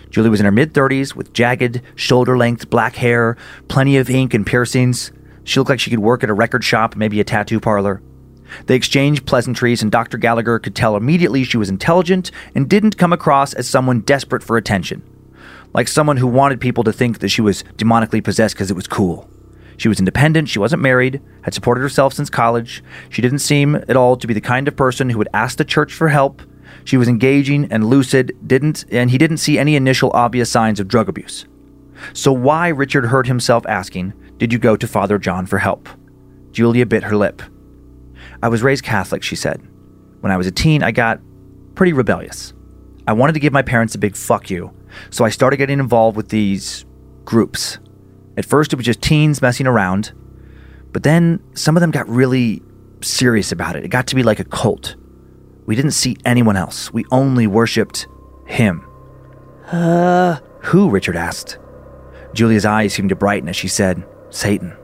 [0.09, 3.35] Julie was in her mid 30s with jagged, shoulder length black hair,
[3.67, 5.11] plenty of ink and piercings.
[5.43, 8.01] She looked like she could work at a record shop, maybe a tattoo parlor.
[8.65, 10.17] They exchanged pleasantries, and Dr.
[10.17, 14.57] Gallagher could tell immediately she was intelligent and didn't come across as someone desperate for
[14.57, 15.03] attention
[15.73, 18.87] like someone who wanted people to think that she was demonically possessed because it was
[18.87, 19.29] cool.
[19.77, 22.83] She was independent, she wasn't married, had supported herself since college.
[23.09, 25.65] She didn't seem at all to be the kind of person who would ask the
[25.65, 26.41] church for help.
[26.83, 30.87] She was engaging and lucid, didn't and he didn't see any initial obvious signs of
[30.87, 31.45] drug abuse.
[32.13, 35.89] So why Richard heard himself asking, "Did you go to Father John for help?"
[36.51, 37.43] Julia bit her lip.
[38.41, 39.61] I was raised Catholic, she said.
[40.21, 41.19] When I was a teen, I got
[41.75, 42.53] pretty rebellious.
[43.07, 44.73] I wanted to give my parents a big fuck you,
[45.09, 46.85] so I started getting involved with these
[47.23, 47.79] groups.
[48.35, 50.11] At first, it was just teens messing around,
[50.91, 52.61] but then some of them got really
[53.01, 53.85] serious about it.
[53.85, 54.95] It got to be like a cult.
[55.65, 58.07] We didn't see anyone else, we only worshipped
[58.45, 58.87] him.
[59.67, 60.39] Uh.
[60.61, 60.89] Who?
[60.89, 61.59] Richard asked.
[62.33, 64.75] Julia's eyes seemed to brighten as she said, Satan.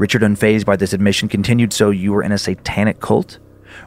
[0.00, 3.38] Richard, unfazed by this admission, continued, So you were in a satanic cult?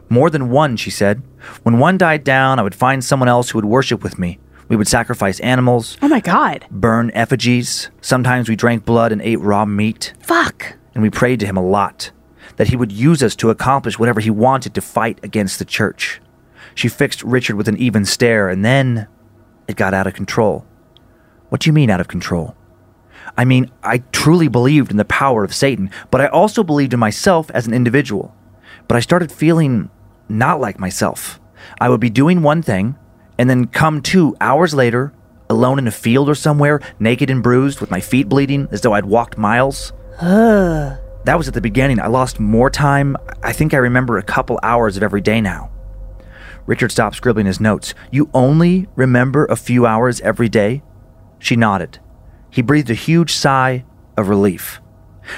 [0.10, 1.23] More than one, she said.
[1.63, 4.38] When one died down, I would find someone else who would worship with me.
[4.67, 6.67] We would sacrifice animals, Oh my god.
[6.69, 7.89] burn effigies.
[7.99, 10.13] Sometimes we drank blood and ate raw meat.
[10.19, 10.78] Fuck.
[10.93, 12.12] And we prayed to him a lot
[12.58, 16.21] that he would use us to accomplish whatever he wanted to fight against the church.
[16.76, 19.08] She fixed Richard with an even stare, and then
[19.67, 20.63] it got out of control.
[21.49, 22.56] What do you mean, out of control?
[23.36, 27.00] I mean, I truly believed in the power of Satan, but I also believed in
[27.00, 28.36] myself as an individual.
[28.88, 29.89] But I started feeling
[30.30, 31.39] not like myself.
[31.80, 32.96] I would be doing one thing,
[33.38, 35.13] and then come to hours later,
[35.50, 38.93] alone in a field or somewhere, naked and bruised, with my feet bleeding as though
[38.93, 39.93] I'd walked miles.
[41.26, 42.00] That was at the beginning.
[42.00, 43.15] I lost more time.
[43.41, 45.72] I think I remember a couple hours of every day now.
[46.65, 47.93] Richard stopped scribbling his notes.
[48.12, 50.84] You only remember a few hours every day?
[51.39, 52.00] She nodded.
[52.54, 53.84] He breathed a huge sigh
[54.16, 54.80] of relief.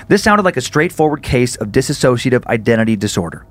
[0.10, 3.46] This sounded like a straightforward case of dissociative identity disorder.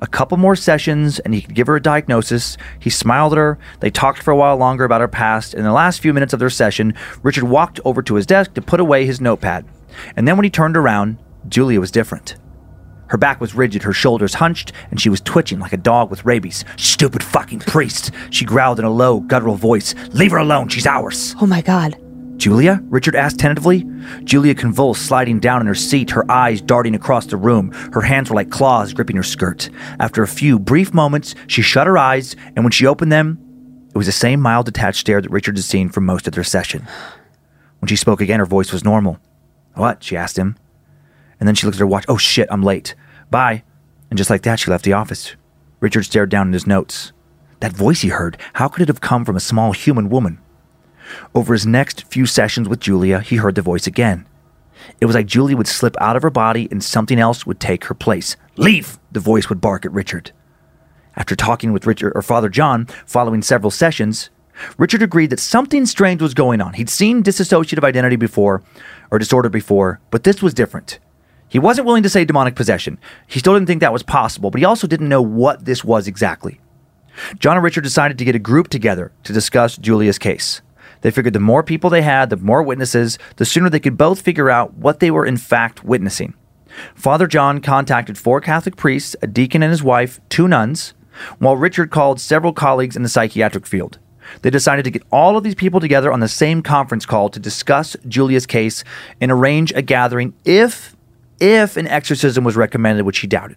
[0.00, 2.56] A couple more sessions and he could give her a diagnosis.
[2.78, 3.58] He smiled at her.
[3.80, 5.52] They talked for a while longer about her past.
[5.52, 8.62] In the last few minutes of their session, Richard walked over to his desk to
[8.62, 9.66] put away his notepad.
[10.16, 12.36] And then when he turned around, Julia was different.
[13.08, 16.24] Her back was rigid, her shoulders hunched, and she was twitching like a dog with
[16.24, 16.64] rabies.
[16.78, 18.12] Stupid fucking priest!
[18.30, 19.94] She growled in a low, guttural voice.
[20.14, 21.34] Leave her alone, she's ours!
[21.38, 22.00] Oh my god.
[22.40, 22.80] Julia?
[22.84, 23.86] Richard asked tentatively.
[24.24, 27.70] Julia convulsed, sliding down in her seat, her eyes darting across the room.
[27.92, 29.68] Her hands were like claws gripping her skirt.
[29.98, 33.38] After a few brief moments, she shut her eyes, and when she opened them,
[33.90, 36.42] it was the same mild, detached stare that Richard had seen for most of their
[36.42, 36.88] session.
[37.80, 39.18] When she spoke again, her voice was normal.
[39.74, 40.02] What?
[40.02, 40.56] she asked him.
[41.38, 42.06] And then she looked at her watch.
[42.08, 42.94] Oh shit, I'm late.
[43.30, 43.64] Bye.
[44.08, 45.36] And just like that, she left the office.
[45.80, 47.12] Richard stared down at his notes.
[47.60, 50.40] That voice he heard, how could it have come from a small human woman?
[51.34, 54.26] Over his next few sessions with Julia, he heard the voice again.
[55.00, 57.84] It was like Julia would slip out of her body and something else would take
[57.84, 58.36] her place.
[58.56, 58.98] Leave!
[59.12, 60.32] The voice would bark at Richard.
[61.16, 64.30] After talking with Richard or Father John following several sessions,
[64.78, 66.74] Richard agreed that something strange was going on.
[66.74, 68.62] He'd seen dissociative identity before,
[69.10, 70.98] or disorder before, but this was different.
[71.48, 72.98] He wasn't willing to say demonic possession.
[73.26, 76.06] He still didn't think that was possible, but he also didn't know what this was
[76.06, 76.60] exactly.
[77.38, 80.62] John and Richard decided to get a group together to discuss Julia's case.
[81.02, 84.20] They figured the more people they had, the more witnesses, the sooner they could both
[84.20, 86.34] figure out what they were in fact witnessing.
[86.94, 90.94] Father John contacted four Catholic priests, a deacon and his wife, two nuns,
[91.38, 93.98] while Richard called several colleagues in the psychiatric field.
[94.42, 97.40] They decided to get all of these people together on the same conference call to
[97.40, 98.84] discuss Julia's case
[99.20, 100.96] and arrange a gathering if
[101.40, 103.56] if an exorcism was recommended, which he doubted.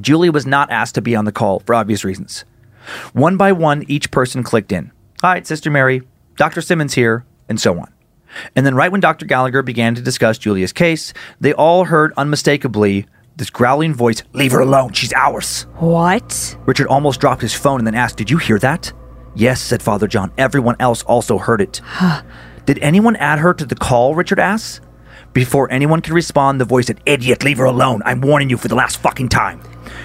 [0.00, 2.44] Julia was not asked to be on the call for obvious reasons.
[3.12, 4.92] One by one, each person clicked in.
[5.20, 6.02] Hi, it's Sister Mary,
[6.36, 6.60] Dr.
[6.60, 7.92] Simmons here, and so on.
[8.54, 9.24] And then, right when Dr.
[9.24, 13.06] Gallagher began to discuss Julia's case, they all heard unmistakably
[13.36, 15.66] this growling voice Leave her alone, she's ours.
[15.76, 16.56] What?
[16.66, 18.92] Richard almost dropped his phone and then asked, Did you hear that?
[19.34, 20.32] Yes, said Father John.
[20.38, 21.80] Everyone else also heard it.
[22.64, 24.14] Did anyone add her to the call?
[24.14, 24.80] Richard asked.
[25.34, 28.00] Before anyone could respond, the voice said, Idiot, leave her alone.
[28.06, 29.60] I'm warning you for the last fucking time.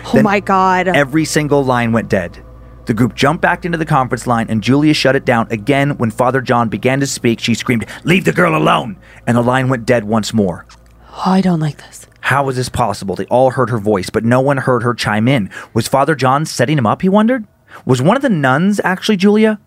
[0.05, 0.89] Oh Then my god.
[0.89, 2.43] Every single line went dead.
[2.85, 6.11] The group jumped back into the conference line, and Julia shut it down again when
[6.11, 7.39] Father John began to speak.
[7.39, 8.97] She screamed, Leave the girl alone!
[9.27, 10.65] And the line went dead once more.
[11.09, 12.07] oh, I don't like this.
[12.21, 13.15] How was this possible?
[13.15, 15.49] They all heard her voice, but no one heard her chime in.
[15.73, 17.45] Was Father John setting him up, he wondered?
[17.85, 19.59] Was one of the nuns actually Julia?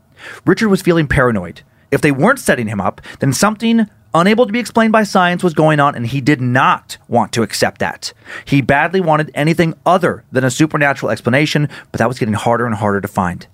[0.47, 1.63] Richard was feeling paranoid.
[1.91, 5.55] If they weren't setting him up, then something unable to be explained by science was
[5.55, 8.13] going on, and he did not want to accept that.
[8.45, 12.77] He badly wanted anything other than a supernatural explanation, but that was getting harder and
[12.77, 13.47] harder to find.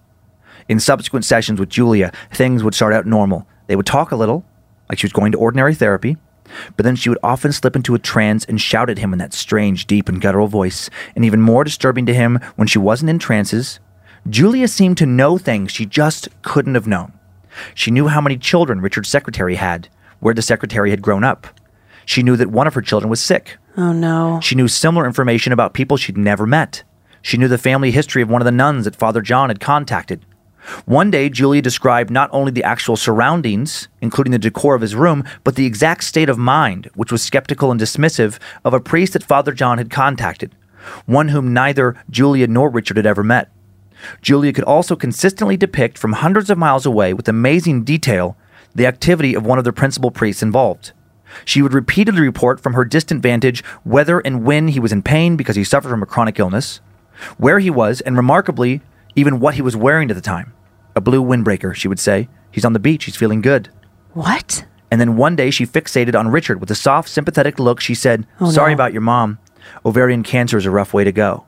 [0.68, 3.46] In subsequent sessions with Julia, things would start out normal.
[3.66, 4.44] They would talk a little,
[4.88, 6.16] like she was going to ordinary therapy,
[6.76, 9.32] but then she would often slip into a trance and shout at him in that
[9.32, 10.90] strange, deep, and guttural voice.
[11.14, 13.80] And even more disturbing to him, when she wasn't in trances,
[14.28, 17.12] Julia seemed to know things she just couldn't have known.
[17.74, 19.88] She knew how many children Richard's secretary had,
[20.20, 21.46] where the secretary had grown up.
[22.06, 23.58] She knew that one of her children was sick.
[23.76, 24.40] Oh no.
[24.42, 26.82] She knew similar information about people she'd never met.
[27.22, 30.24] She knew the family history of one of the nuns that Father John had contacted.
[30.84, 35.24] One day, Julia described not only the actual surroundings, including the decor of his room,
[35.42, 39.24] but the exact state of mind, which was skeptical and dismissive of a priest that
[39.24, 40.54] Father John had contacted,
[41.06, 43.50] one whom neither Julia nor Richard had ever met.
[44.22, 48.36] Julia could also consistently depict from hundreds of miles away with amazing detail
[48.74, 50.92] the activity of one of the principal priests involved.
[51.44, 55.36] She would repeatedly report from her distant vantage whether and when he was in pain
[55.36, 56.80] because he suffered from a chronic illness,
[57.36, 58.80] where he was, and remarkably,
[59.14, 60.52] even what he was wearing at the time.
[60.96, 62.28] A blue windbreaker, she would say.
[62.50, 63.68] He's on the beach, he's feeling good.
[64.12, 64.64] What?
[64.90, 67.80] And then one day she fixated on Richard with a soft, sympathetic look.
[67.80, 68.74] She said, Oh, Sorry no.
[68.74, 69.38] about your mom.
[69.84, 71.46] Ovarian cancer is a rough way to go.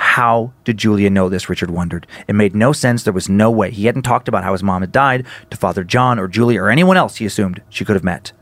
[0.00, 1.50] How did Julia know this?
[1.50, 2.06] Richard wondered.
[2.26, 3.02] It made no sense.
[3.02, 3.70] There was no way.
[3.70, 6.70] He hadn't talked about how his mom had died to Father John or Julia or
[6.70, 8.32] anyone else he assumed she could have met.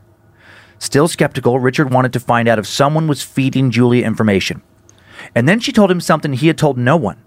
[0.79, 4.61] Still skeptical, Richard wanted to find out if someone was feeding Julia information.
[5.35, 7.21] And then she told him something he had told no one.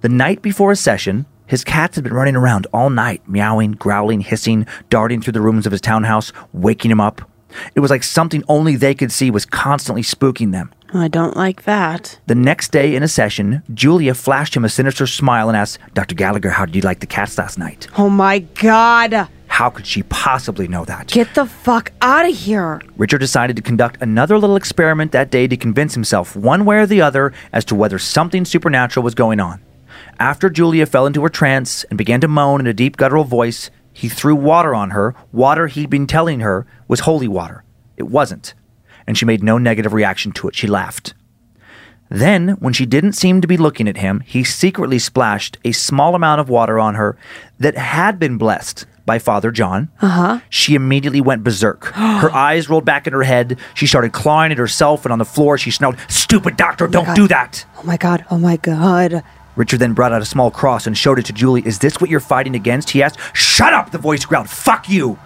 [0.00, 4.20] The night before a session, his cats had been running around all night, meowing, growling,
[4.20, 7.30] hissing, darting through the rooms of his townhouse, waking him up.
[7.74, 10.72] It was like something only they could see was constantly spooking them.
[10.92, 12.20] I don't like that.
[12.26, 16.14] The next day in a session, Julia flashed him a sinister smile and asked, Dr.
[16.14, 17.88] Gallagher, how did you like the cats last night?
[17.98, 19.28] Oh my god.
[19.48, 21.08] How could she possibly know that?
[21.08, 22.80] Get the fuck out of here.
[22.96, 26.86] Richard decided to conduct another little experiment that day to convince himself, one way or
[26.86, 29.62] the other, as to whether something supernatural was going on.
[30.18, 33.70] After Julia fell into her trance and began to moan in a deep guttural voice,
[33.94, 37.64] he threw water on her, water he'd been telling her was holy water.
[37.96, 38.52] It wasn't.
[39.06, 40.56] And she made no negative reaction to it.
[40.56, 41.14] She laughed.
[42.10, 46.14] Then, when she didn't seem to be looking at him, he secretly splashed a small
[46.14, 47.16] amount of water on her
[47.58, 49.90] that had been blessed by Father John.
[50.00, 50.40] Uh-huh.
[50.50, 51.84] She immediately went berserk.
[51.94, 53.58] her eyes rolled back in her head.
[53.74, 57.16] She started clawing at herself, and on the floor she snarled, Stupid doctor, don't God.
[57.16, 57.64] do that!
[57.78, 58.24] Oh my god.
[58.30, 59.22] Oh my god.
[59.56, 61.66] Richard then brought out a small cross and showed it to Julie.
[61.66, 62.90] Is this what you're fighting against?
[62.90, 63.18] He asked.
[63.34, 64.50] Shut up, the voice growled.
[64.50, 65.18] Fuck you!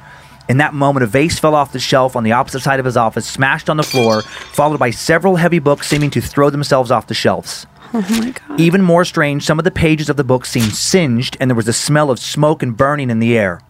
[0.49, 2.97] In that moment, a vase fell off the shelf on the opposite side of his
[2.97, 7.07] office, smashed on the floor, followed by several heavy books seeming to throw themselves off
[7.07, 7.67] the shelves.
[7.93, 8.61] Oh my god.
[8.61, 11.69] Even more strange, some of the pages of the book seemed singed, and there was
[11.69, 13.61] a smell of smoke and burning in the air.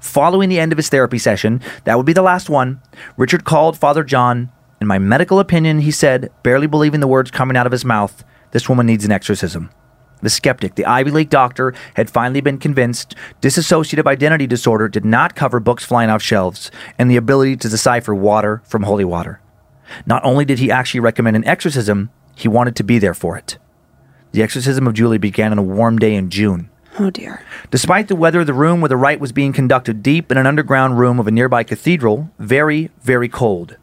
[0.00, 2.80] Following the end of his therapy session, that would be the last one,
[3.16, 4.50] Richard called Father John.
[4.80, 8.22] In my medical opinion, he said, barely believing the words coming out of his mouth,
[8.52, 9.70] this woman needs an exorcism.
[10.24, 15.36] The skeptic, the Ivy League doctor, had finally been convinced dissociative identity disorder did not
[15.36, 19.40] cover books flying off shelves and the ability to decipher water from holy water.
[20.06, 23.58] Not only did he actually recommend an exorcism, he wanted to be there for it.
[24.32, 26.70] The exorcism of Julie began on a warm day in June.
[26.98, 27.44] Oh dear.
[27.70, 30.98] Despite the weather, the room where the rite was being conducted deep in an underground
[30.98, 33.76] room of a nearby cathedral, very, very cold.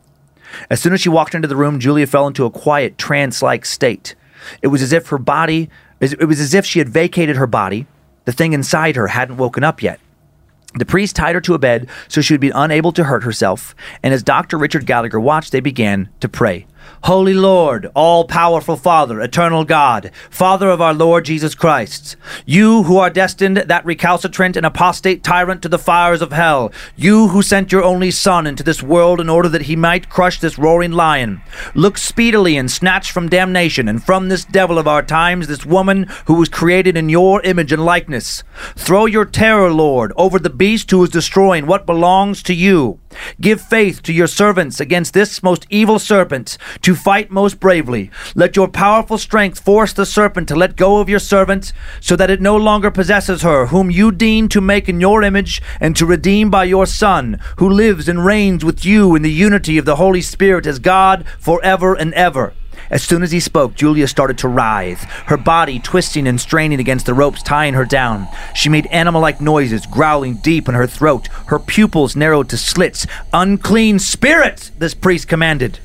[0.70, 3.66] As soon as she walked into the room, Julia fell into a quiet, trance like
[3.66, 4.16] state.
[4.62, 5.70] It was as if her body,
[6.02, 7.86] it was as if she had vacated her body.
[8.26, 9.99] The thing inside her hadn't woken up yet.
[10.74, 13.76] The priest tied her to a bed so she would be unable to hurt herself,
[14.04, 14.58] and as Dr.
[14.58, 16.66] Richard Gallagher watched, they began to pray.
[17.06, 22.16] Holy Lord, all powerful Father, eternal God, Father of our Lord Jesus Christ,
[22.46, 27.30] you who are destined that recalcitrant and apostate tyrant to the fires of hell, you
[27.30, 30.60] who sent your only Son into this world in order that he might crush this
[30.60, 31.42] roaring lion,
[31.74, 36.08] look speedily and snatch from damnation and from this devil of our times this woman
[36.26, 38.44] who was created in your image and likeness.
[38.76, 43.00] Throw your terror, Lord, over the beast who is destroying what belongs to you.
[43.40, 48.12] Give faith to your servants against this most evil serpent to fight most bravely.
[48.36, 52.30] Let your powerful strength force the serpent to let go of your servant, so that
[52.30, 56.06] it no longer possesses her, whom you deign to make in your image and to
[56.06, 59.98] redeem by your Son, who lives and reigns with you in the unity of the
[59.98, 62.54] Holy Spirit as God forever and ever.
[62.90, 67.06] As soon as he spoke, Julia started to writhe, her body twisting and straining against
[67.06, 68.28] the ropes tying her down.
[68.54, 71.28] She made animal like noises, growling deep in her throat.
[71.48, 73.08] Her pupils narrowed to slits.
[73.32, 75.80] Unclean spirit, this priest commanded.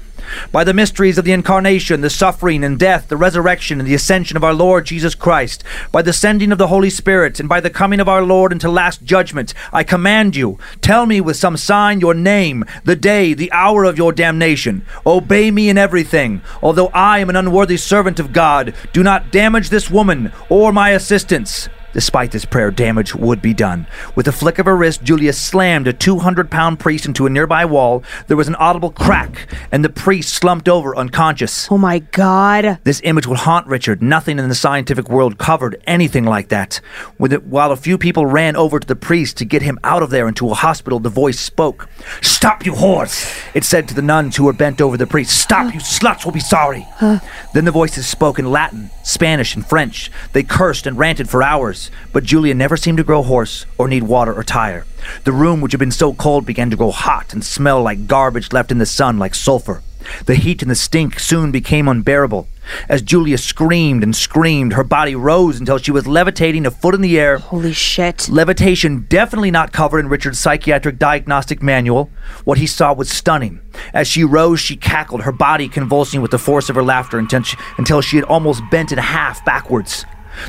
[0.53, 4.37] By the mysteries of the incarnation, the suffering and death, the resurrection and the ascension
[4.37, 7.71] of our Lord Jesus Christ, by the sending of the Holy Spirit, and by the
[7.71, 12.01] coming of our Lord into last judgment, I command you, tell me with some sign
[12.01, 14.85] your name, the day, the hour of your damnation.
[15.05, 16.43] Obey me in everything.
[16.63, 20.91] Although I am an unworthy servant of God, do not damage this woman or my
[20.91, 21.69] assistants.
[21.97, 23.87] Despite this prayer, damage would be done.
[24.15, 27.65] With a flick of her wrist, Julia slammed a 200 pound priest into a nearby
[27.65, 28.05] wall.
[28.27, 31.73] There was an audible crack, and the priest slumped over unconscious.
[31.73, 32.81] Oh my god.
[32.85, 34.03] This image will haunt Richard.
[34.03, 36.83] Nothing in the scientific world covered anything like that.
[37.19, 40.11] It, while a few people ran over to the priest to get him out of
[40.11, 41.89] there into a hospital, the voice spoke.
[42.21, 43.27] Stop, you whores!
[43.55, 45.41] It said to the nuns who were bent over the priest.
[45.41, 46.87] Stop, you sluts will be sorry.
[47.01, 50.11] Then the voices spoke in Latin, Spanish, and French.
[50.35, 54.05] They cursed and ranted for hours, but Julia never seemed to grow hoarse or need
[54.05, 54.87] water or tire.
[55.25, 58.53] The room, which had been so cold, began to grow hot and smell like garbage
[58.53, 59.83] left in the sun, like sulfur.
[60.27, 62.49] The heat and the stink soon became unbearable.
[62.89, 67.01] As Julia screamed and screamed, her body rose until she was levitating a foot in
[67.01, 67.39] the air.
[67.39, 68.29] Holy shit.
[68.29, 72.11] Levitation definitely not covered in Richard's psychiatric diagnostic manual.
[72.45, 73.61] What he saw was stunning.
[73.93, 77.43] As she rose, she cackled, her body convulsing with the force of her laughter until
[77.43, 80.05] she, until she had almost bent in half backwards.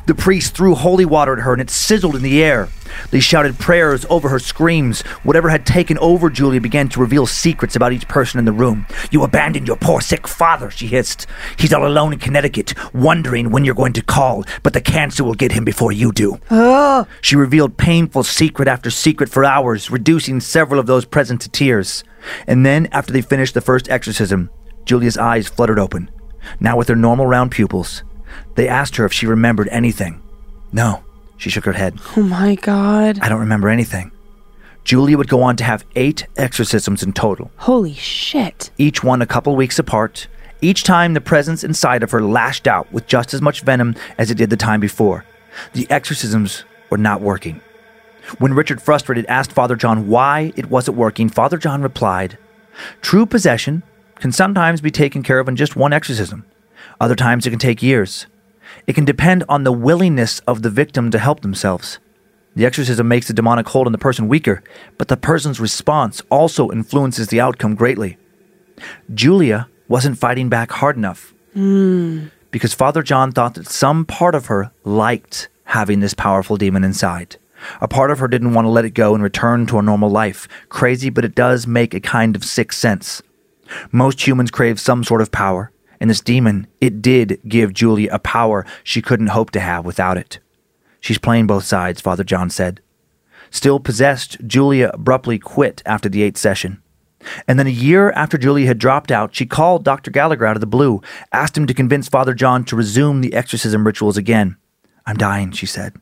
[0.06, 2.70] The priest threw holy water at her and it sizzled in the air.
[3.12, 5.02] They shouted prayers over her screams.
[5.24, 8.88] Whatever had taken over Julia began to reveal secrets about each person in the room.
[9.12, 11.28] You abandoned your poor sick father, she hissed.
[11.58, 15.34] He's all alone in Connecticut, wondering when you're going to call, but the cancer will
[15.34, 16.40] get him before you do.
[17.22, 22.04] She revealed painful secret after secret for hours, reducing several of those present to tears.
[22.48, 24.50] And then, after they finished the first exorcism,
[24.86, 26.10] Julia's eyes fluttered open,
[26.60, 28.04] now with their normal round pupils.
[28.58, 30.20] They asked her if she remembered anything.
[30.74, 31.04] No,
[31.38, 32.00] she shook her head.
[32.18, 33.20] Oh my god.
[33.22, 34.12] I don't remember anything.
[34.84, 38.72] Julia would go on to have eight exorcisms in total, Holy shit.
[38.80, 40.28] each one a couple weeks apart.
[40.60, 44.32] Each time, the presence inside of her lashed out with just as much venom as
[44.32, 45.24] it did the time before.
[45.74, 47.62] The exorcisms were not working.
[48.40, 52.38] When Richard, frustrated, asked Father John why it wasn't working, Father John replied,
[53.02, 53.84] True possession
[54.16, 56.44] can sometimes be taken care of in just one exorcism.
[57.00, 58.26] Other times it can take years.
[58.88, 62.00] It can depend on the willingness of the victim to help themselves.
[62.56, 64.64] The exorcism makes the demonic hold on the person weaker,
[64.98, 68.18] but the person's response also influences the outcome greatly.
[69.14, 72.28] Julia wasn't fighting back hard enough hmm.
[72.50, 77.36] because Father John thought that some part of her liked having this powerful demon inside.
[77.82, 80.10] A part of her didn't want to let it go and return to a normal
[80.10, 80.48] life.
[80.70, 83.22] Crazy, but it does make a kind of sixth sense.
[83.92, 88.20] Most humans crave some sort of power, and this demon, it did give Julia a
[88.20, 90.40] power she couldn't hope to have without it.
[91.00, 92.82] She's playing both sides, Father John said.
[93.50, 96.82] Still possessed, Julia abruptly quit after the eighth session.
[97.48, 100.12] And then a year after Julia had dropped out, she called Dr.
[100.12, 103.86] Gallagher out of the blue, asked him to convince Father John to resume the exorcism
[103.86, 104.58] rituals again.
[105.06, 105.96] I'm dying, she said.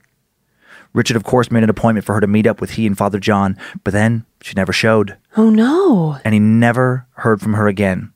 [0.93, 3.19] Richard, of course, made an appointment for her to meet up with he and Father
[3.19, 6.17] John, but then she never showed, Oh no.
[6.23, 8.13] and he never heard from her again.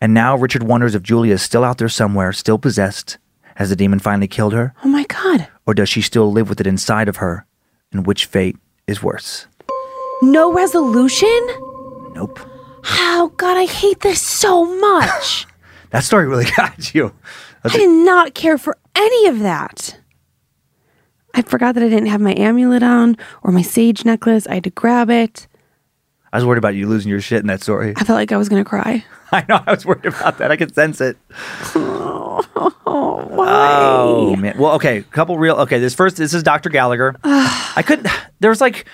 [0.00, 3.18] And now Richard wonders if Julia is still out there somewhere, still possessed,
[3.56, 4.74] Has the demon finally killed her?
[4.84, 5.46] Oh my God.
[5.66, 7.46] Or does she still live with it inside of her?
[7.92, 9.46] And which fate is worse?
[10.22, 11.40] No resolution?
[12.14, 12.38] Nope.
[12.86, 15.46] Oh God, I hate this so much.
[15.90, 17.14] That story really got you.
[17.62, 19.96] I did not care for any of that.
[21.34, 24.44] I forgot that I didn't have my amulet on or my sage necklace.
[24.48, 25.46] I had to grab it.
[26.34, 27.94] I was worried about you losing your shit in that story.
[27.96, 29.04] I felt like I was to cry.
[29.32, 29.62] I know.
[29.64, 30.50] I was worried about that.
[30.50, 31.16] I could sense it.
[31.76, 32.44] Oh,
[33.30, 33.76] why?
[33.80, 34.58] Oh man.
[34.58, 34.98] Well, okay.
[34.98, 35.54] A couple real.
[35.58, 35.78] Okay.
[35.78, 36.16] This first.
[36.16, 36.70] This is Dr.
[36.70, 37.14] Gallagher.
[37.24, 38.08] I couldn't.
[38.40, 38.84] There's like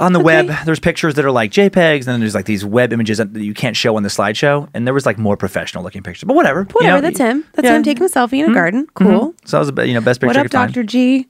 [0.00, 0.48] on the web.
[0.64, 3.54] There's pictures that are like JPEGs, and then there's like these web images that you
[3.54, 4.68] can't show on the slideshow.
[4.74, 6.26] And there was like more professional looking pictures.
[6.26, 6.62] But whatever.
[6.62, 7.44] you Whatever, know, that's him.
[7.52, 7.70] That's yeah.
[7.70, 7.76] Mm-hmm.
[7.76, 8.88] him taking a selfie in a garden.
[8.94, 9.32] Cool.
[9.44, 10.74] So that was the you know best picture What up, find.
[10.74, 10.82] Dr.
[10.82, 11.28] G?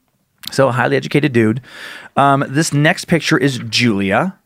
[0.52, 1.60] So highly educated dude.
[2.16, 4.38] Um, this next picture is Julia.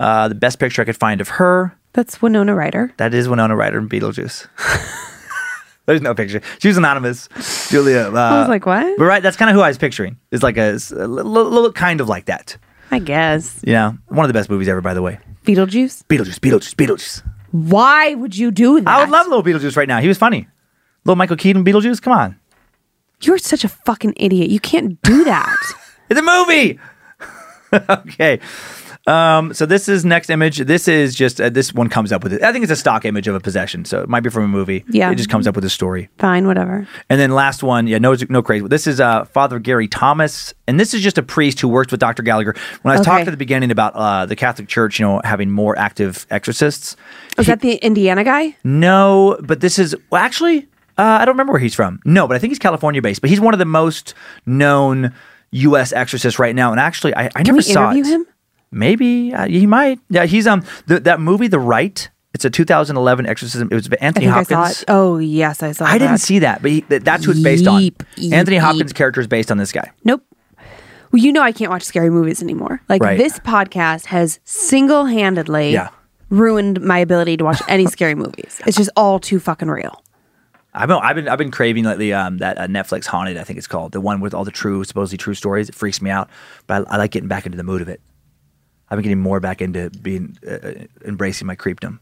[0.00, 1.76] Uh, the best picture I could find of her.
[1.92, 2.92] That's Winona Ryder.
[2.96, 4.48] That is Winona Ryder in Beetlejuice.
[5.86, 6.40] There's no picture.
[6.60, 7.28] She was anonymous.
[7.70, 8.10] Julia.
[8.12, 8.96] Uh, I was like, what?
[8.98, 10.18] But right, that's kind of who I was picturing.
[10.32, 12.56] It's like a, a little, little kind of like that.
[12.90, 13.60] I guess.
[13.64, 15.18] Yeah, one of the best movies ever, by the way.
[15.44, 16.04] Beetlejuice?
[16.06, 17.22] Beetlejuice, Beetlejuice, Beetlejuice.
[17.50, 18.88] Why would you do that?
[18.88, 20.00] I would love little Beetlejuice right now.
[20.00, 20.48] He was funny.
[21.04, 22.00] Little Michael Keaton Beetlejuice.
[22.00, 22.40] Come on,
[23.20, 24.48] You're such a fucking idiot.
[24.50, 25.56] You can't do that.
[26.08, 26.78] it's a movie.
[27.90, 28.40] okay.
[29.06, 30.56] Um, so this is next image.
[30.58, 32.42] This is just uh, this one comes up with it.
[32.42, 34.48] I think it's a stock image of a possession, so it might be from a
[34.48, 34.82] movie.
[34.88, 35.10] Yeah.
[35.10, 36.08] it just comes up with a story.
[36.18, 36.88] Fine, whatever.
[37.10, 38.66] And then last one, yeah, no, no crazy.
[38.66, 42.00] This is uh, Father Gary Thomas, and this is just a priest who worked with
[42.00, 42.22] Dr.
[42.22, 42.54] Gallagher.
[42.80, 43.10] When I was Okay.
[43.10, 46.96] talking at the beginning about uh, the Catholic Church, you know, having more active exorcists.
[47.36, 48.56] Was that the Indiana guy?
[48.64, 50.60] No, but this is well, actually,
[50.96, 52.00] uh, I don't remember where he's from.
[52.06, 53.20] No, but I think he's California based.
[53.20, 54.14] But he's one of the most
[54.46, 55.12] known
[55.50, 55.92] U.S.
[55.92, 56.70] exorcists right now.
[56.70, 58.14] And actually, I, I Can never we saw interview it.
[58.14, 58.26] him?
[58.74, 60.00] Maybe uh, he might.
[60.10, 62.10] Yeah, he's um the, that movie, The Rite.
[62.34, 63.68] It's a 2011 exorcism.
[63.70, 64.84] It was Anthony Hopkins.
[64.88, 65.98] Oh, yes, I saw I that.
[65.98, 67.80] didn't see that, but he, th- that's who it's based on.
[67.80, 68.96] Yeep, yeep, Anthony Hopkins' yeep.
[68.96, 69.92] character is based on this guy.
[70.02, 70.20] Nope.
[71.12, 72.82] Well, you know I can't watch scary movies anymore.
[72.88, 73.16] Like Right.
[73.16, 74.40] this podcast has
[74.88, 75.90] single-handedly Yeah.
[76.28, 78.60] ruined my ability to watch any scary movies.
[78.66, 80.02] It's just all too fucking real.
[80.76, 83.58] I've been, I've been, I've been craving lately um, that uh, Netflix Haunted, I think
[83.58, 85.68] it's called, the one with all the true, supposedly true stories.
[85.68, 86.28] It freaks me out,
[86.66, 88.00] but I, I like getting back into the mood of it.
[88.90, 90.72] I've been getting more back into being uh, uh,
[91.04, 91.98] embracing my creepdom.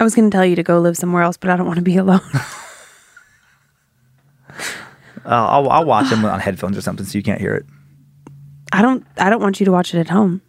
[0.00, 1.78] I was going to tell you to go live somewhere else, but I don't want
[1.78, 2.20] to be alone.
[5.24, 7.66] Uh, I'll, I'll watch them on headphones or something so you can't hear it.
[8.72, 9.04] I don't.
[9.18, 10.40] I don't want you to watch it at home.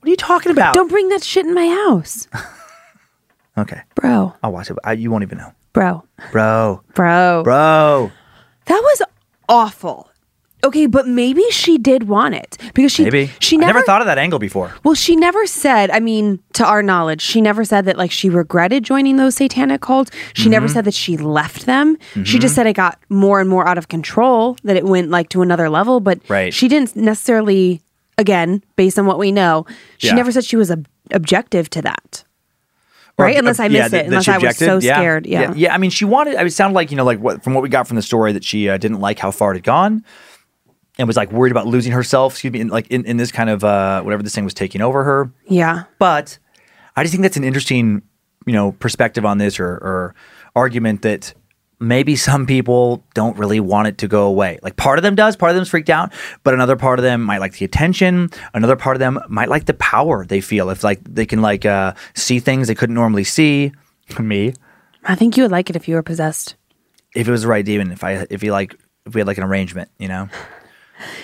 [0.00, 0.74] What are you talking about?
[0.74, 2.28] Don't bring that shit in my house,
[3.56, 4.34] Okay, bro.
[4.42, 4.76] I'll watch it.
[4.84, 6.04] I, you won't even know, Bro.
[6.32, 7.42] bro, Bro.
[7.44, 8.12] bro.
[8.66, 9.02] That was
[9.48, 10.09] awful.
[10.62, 14.06] Okay, but maybe she did want it because she Maybe she never, never thought of
[14.06, 14.74] that angle before.
[14.84, 18.28] Well, she never said, I mean, to our knowledge, she never said that like she
[18.28, 20.10] regretted joining those satanic cults.
[20.34, 20.74] She never Mm-hmm.
[20.74, 21.96] said that she left them.
[22.24, 25.30] She just said it got more and more out of control, that it went like
[25.30, 26.52] to another level, but Right.
[26.52, 27.80] she didn't necessarily
[28.18, 29.64] again, based on what we know,
[29.96, 30.14] she Yeah.
[30.14, 32.22] never said she was ob- objective to that.
[33.18, 33.36] Right?
[33.36, 34.06] Unless I yeah, missed that- it.
[34.08, 34.96] Unless I was so Yeah.
[34.96, 35.26] scared.
[35.26, 35.40] Yeah.
[35.40, 35.74] yeah, yeah.
[35.74, 36.34] I mean, she wanted.
[36.36, 38.02] I mean, it sounded like you know, like what from what we got from the
[38.02, 40.04] story that she uh, didn't like how far it had gone,
[41.00, 42.34] and was like worried about losing herself.
[42.34, 44.80] Excuse me, in, like in, in this kind of uh, whatever this thing was taking
[44.80, 45.32] over her.
[45.48, 45.84] Yeah.
[45.98, 46.38] But
[46.94, 48.02] I just think that's an interesting,
[48.46, 50.14] you know, perspective on this or, or
[50.54, 51.34] argument that
[51.82, 54.58] maybe some people don't really want it to go away.
[54.62, 56.12] Like part of them does, part of them's freaked out,
[56.44, 58.28] but another part of them might like the attention.
[58.52, 61.64] Another part of them might like the power they feel if like they can like
[61.64, 63.72] uh, see things they couldn't normally see.
[64.18, 64.52] Me,
[65.04, 66.56] I think you would like it if you were possessed.
[67.14, 68.74] if it was the right demon, if I if you like
[69.06, 70.28] if we had like an arrangement, you know,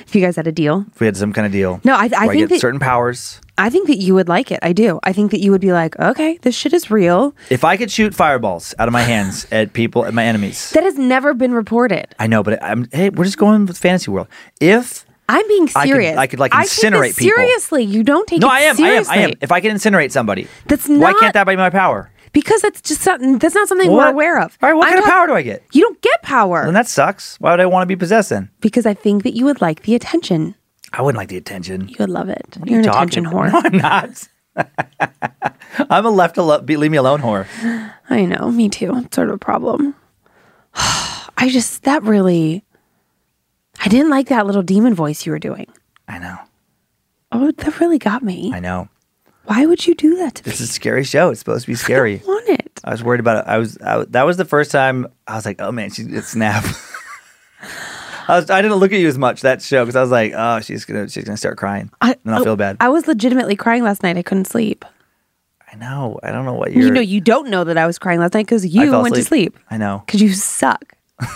[0.06, 0.84] If you guys had a deal.
[0.92, 1.80] if we had some kind of deal.
[1.84, 3.40] No, I- I think get that- certain powers.
[3.58, 4.58] I think that you would like it.
[4.62, 5.00] I do.
[5.02, 7.34] I think that you would be like, okay, this shit is real.
[7.48, 10.70] If I could shoot fireballs out of my hands at people at my enemies.
[10.70, 12.14] That has never been reported.
[12.18, 14.28] I know, but I'm hey, we're just going with fantasy world.
[14.60, 16.16] If I'm being I could- serious.
[16.18, 17.34] I could, like, incinerate people.
[17.34, 19.04] Seriously, you don't take no, I am, I am.
[19.08, 19.30] I am.
[19.40, 22.10] If I can incinerate somebody, That's not, why can't that be my power?
[22.36, 23.38] Because that's just something.
[23.38, 24.58] That's not something we're aware of.
[24.62, 25.64] All right, what I'm kind of power do I get?
[25.72, 27.40] You don't get power Then that sucks.
[27.40, 28.50] Why would I want to be possessed then?
[28.60, 30.54] because I think that you would like the attention.
[30.92, 31.88] I wouldn't like the attention.
[31.88, 32.58] You would love it.
[32.58, 33.50] What You're you an attention whore.
[33.50, 34.28] No, I'm not.
[35.90, 37.46] I'm a left alone, be, leave me alone whore.
[38.10, 38.50] I know.
[38.50, 38.92] Me too.
[38.96, 39.94] It's sort of a problem.
[40.74, 42.64] I just that really.
[43.80, 45.72] I didn't like that little demon voice you were doing.
[46.06, 46.36] I know.
[47.32, 48.52] Oh, that really got me.
[48.52, 48.90] I know.
[49.46, 50.64] Why would you do that to This me?
[50.64, 51.30] is a scary show.
[51.30, 52.20] It's supposed to be scary.
[52.22, 52.80] I want it.
[52.84, 53.48] I was worried about it.
[53.48, 56.22] I was, I, that was the first time I was like, oh man, she's gonna
[56.22, 56.64] snap.
[58.28, 60.32] I was, I didn't look at you as much that show because I was like,
[60.34, 62.76] oh, she's gonna, she's gonna start crying, I, and I'll oh, feel bad.
[62.80, 64.16] I was legitimately crying last night.
[64.16, 64.84] I couldn't sleep.
[65.72, 66.18] I know.
[66.22, 66.84] I don't know what you're.
[66.84, 69.22] You know, you don't know that I was crying last night because you went to
[69.22, 70.02] sleep I know.
[70.06, 70.94] because you suck.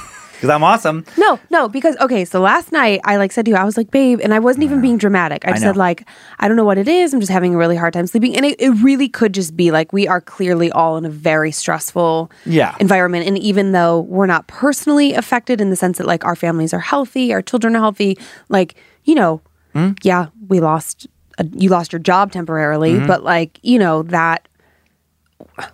[0.41, 1.05] Because I'm awesome.
[1.19, 3.91] No, no, because okay, so last night I like said to you, I was like,
[3.91, 5.47] babe, and I wasn't even being dramatic.
[5.47, 7.13] I I said like, I don't know what it is.
[7.13, 9.71] I'm just having a really hard time sleeping, and it, it really could just be
[9.71, 12.75] like we are clearly all in a very stressful Yeah.
[12.81, 16.73] environment, and even though we're not personally affected in the sense that like our families
[16.73, 18.17] are healthy, our children are healthy,
[18.49, 19.43] like you know,
[19.75, 19.91] Hmm?
[20.03, 21.07] yeah, we lost,
[21.39, 23.07] a, you lost your job temporarily, Mm-hmm.
[23.07, 24.49] but like you know that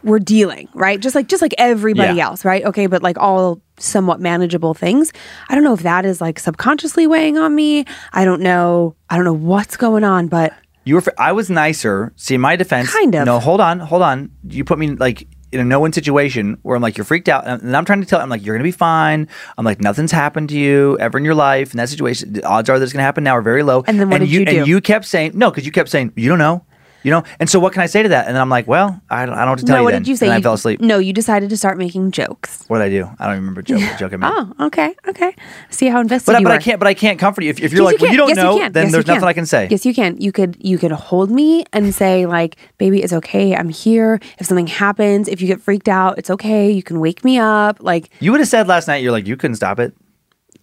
[0.03, 2.27] we're dealing right just like just like everybody Yeah.
[2.27, 5.13] else right okay but like all somewhat manageable things
[5.49, 9.17] i don't know if that is like subconsciously weighing on me i don't know i
[9.17, 10.53] don't know what's going on but
[10.85, 11.03] You were.
[11.19, 12.13] I was nicer.
[12.17, 13.27] See, in my defense, Kind of.
[13.27, 14.31] No, hold on, hold on.
[14.49, 17.77] You put me like in a no-win situation where I'm like, you're freaked out, and
[17.77, 18.21] I'm trying to tell.
[18.21, 19.27] I'm like, you're gonna be fine.
[19.59, 21.73] I'm like, nothing's happened to you ever in your life.
[21.75, 23.83] In that situation, the odds are that it's gonna happen now are very low.
[23.89, 24.59] And then what did you do?
[24.59, 26.65] And you kept saying no because you kept saying you don't know,
[27.07, 27.23] you know.
[27.41, 28.27] And so what can I say to that?
[28.27, 29.85] And then I'm like, well, I don't, I don't know what to tell no you.
[29.85, 30.03] what then.
[30.03, 30.81] did you say And I fell asleep.
[30.81, 33.09] no you decided to start making jokes What did I do?
[33.19, 34.31] I don't remember joke, joke I made.
[34.31, 35.35] oh okay okay
[35.71, 36.79] see how invested But, I- you but I can't.
[36.81, 38.59] But I can't comfort you if, if you're Yes, like, well, you don't Yes, know.
[38.59, 38.73] can.
[38.73, 39.25] Then Yes, there's nothing.
[39.29, 39.69] I can say.
[39.71, 40.21] Yes, you can.
[40.21, 43.55] You could you could hold me and say like, "Baby, it's okay.
[43.55, 44.19] I'm here.
[44.39, 46.71] If something happens, if you get freaked out, it's okay.
[46.71, 49.03] You can wake me up." Like, You would have said last night.
[49.03, 49.95] You're like, you couldn't stop it.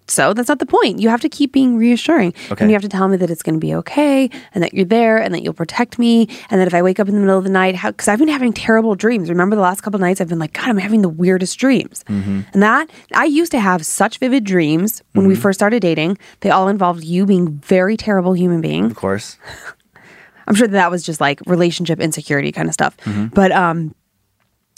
[0.08, 1.00] So that's not the point.
[1.00, 2.34] You have to keep being reassuring.
[2.52, 2.64] Okay.
[2.64, 4.86] And you have to tell me that it's going to be okay and that you're
[4.86, 7.38] there and that you'll protect me and that if I wake up in the middle
[7.38, 9.30] of the night, because I've been having terrible dreams.
[9.30, 12.04] Remember the last couple nights I've been like, God, I'm having the weirdest dreams.
[12.08, 12.42] Mm-hmm.
[12.54, 16.18] And that, I used to have such vivid dreams when we first started dating.
[16.42, 18.86] They all involved you being very terrible human being.
[18.86, 19.38] Of course.
[20.48, 22.98] I'm sure that, that was just like relationship insecurity kind of stuff.
[22.98, 23.28] Mm-hmm.
[23.28, 23.96] But um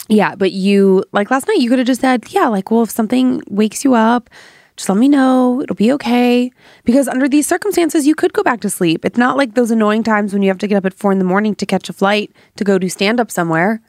[0.08, 2.92] yeah, but you like last night you could have just said, "Yeah, like well if
[2.92, 4.30] something wakes you up,
[4.76, 5.62] just let me know.
[5.62, 6.52] It'll be okay."
[6.84, 9.06] Because under these circumstances, you could go back to sleep.
[9.06, 11.20] It's not like those annoying times when you have to get up at 4 in
[11.20, 13.82] the morning to catch a flight to go do stand up somewhere.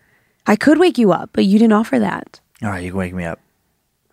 [0.46, 2.40] I could wake you up, but you didn't offer that.
[2.62, 3.40] All right, you can wake me up.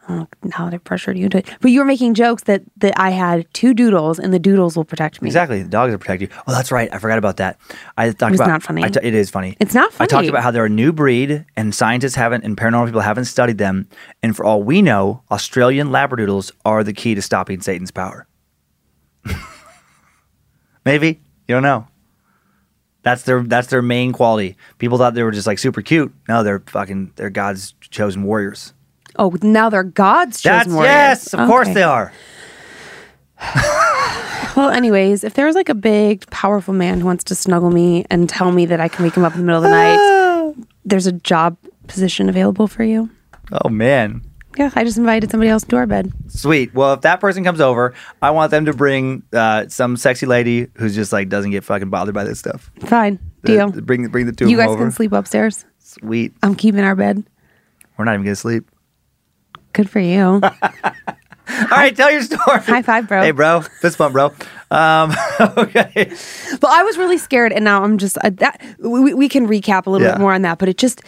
[0.09, 1.49] Oh, now that I pressured you into it.
[1.61, 4.83] But you were making jokes that that I had two doodles and the doodles will
[4.83, 5.29] protect me.
[5.29, 5.63] Exactly.
[5.63, 6.27] The dogs will protect you.
[6.45, 6.93] Oh, that's right.
[6.93, 7.57] I forgot about that.
[7.97, 8.83] I talked was about not funny.
[8.83, 9.55] I t- it is funny.
[9.61, 10.05] It's not funny.
[10.05, 13.25] I talked about how they're a new breed and scientists haven't and paranormal people haven't
[13.25, 13.87] studied them.
[14.21, 18.27] And for all we know, Australian Labradoodles are the key to stopping Satan's power.
[20.85, 21.21] Maybe.
[21.47, 21.87] You don't know.
[23.03, 24.57] That's their that's their main quality.
[24.79, 26.13] People thought they were just like super cute.
[26.27, 28.73] No, they're fucking they're God's chosen warriors.
[29.17, 30.87] Oh, now they're God's That's warriors.
[30.89, 32.11] yes, of course they are.
[34.55, 38.29] Well, anyways, if there's like a big, powerful man who wants to snuggle me and
[38.29, 40.55] tell me that I can wake him up in the middle of the night,
[40.85, 41.57] there's a job
[41.87, 43.09] position available for you.
[43.51, 44.21] Oh man.
[44.55, 46.13] Yeah, I just invited somebody else to our bed.
[46.27, 46.71] Sweet.
[46.75, 50.67] Well, if that person comes over, I want them to bring uh, some sexy lady
[50.75, 52.69] who's just like doesn't get fucking bothered by this stuff.
[52.81, 53.71] Fine, Uh, deal.
[53.71, 54.83] bring bring the two You of them You guys over.
[54.83, 55.65] can sleep upstairs.
[55.79, 56.31] Sweet.
[56.43, 57.23] I'm keeping our bed.
[57.97, 58.69] We're not even gonna sleep.
[59.73, 60.41] Good for you.
[61.49, 62.59] All right, tell your story.
[62.61, 63.21] High five, bro.
[63.21, 63.61] Hey, bro.
[63.61, 64.31] Fist bump, bro.
[64.71, 65.11] Um,
[65.41, 66.11] okay.
[66.61, 68.61] but I was really scared, and now I'm just uh, that.
[68.79, 70.13] We, we can recap a little Yeah.
[70.13, 71.01] bit more on that, but it just,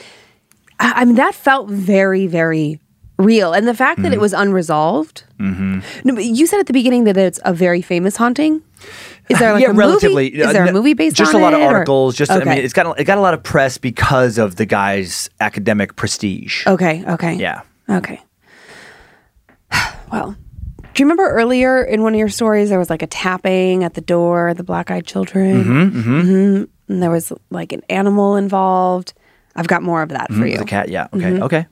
[0.80, 2.80] I, I mean, that felt very, very
[3.18, 4.04] real, and the fact Mm-hmm.
[4.04, 5.24] that it was unresolved.
[5.40, 5.82] No,
[6.14, 8.62] but you said at the beginning that it's a very famous haunting.
[9.30, 10.32] Is there like yeah, a relatively.
[10.32, 10.42] movie?
[10.44, 12.16] Is there a movie based Just on a lot of it, or- articles.
[12.16, 12.50] Just I Okay.
[12.56, 16.68] mean, it's got it got a lot of press because of the guy's academic prestige.
[16.68, 17.04] Okay.
[17.08, 17.34] Okay.
[17.36, 17.62] Yeah.
[17.90, 18.20] Okay.
[20.12, 20.38] Well,
[20.94, 23.96] do you remember earlier in one of your stories there was like a tapping at
[23.96, 26.64] the door, the black-eyed children, mm-hmm, mm-hmm.
[26.94, 29.14] and there was like an animal involved.
[29.56, 30.58] I've got more of that for you.
[30.58, 30.90] The cat.
[30.90, 31.08] Yeah.
[31.12, 31.32] Okay.
[31.32, 31.44] Mm-hmm.
[31.44, 31.68] Okay.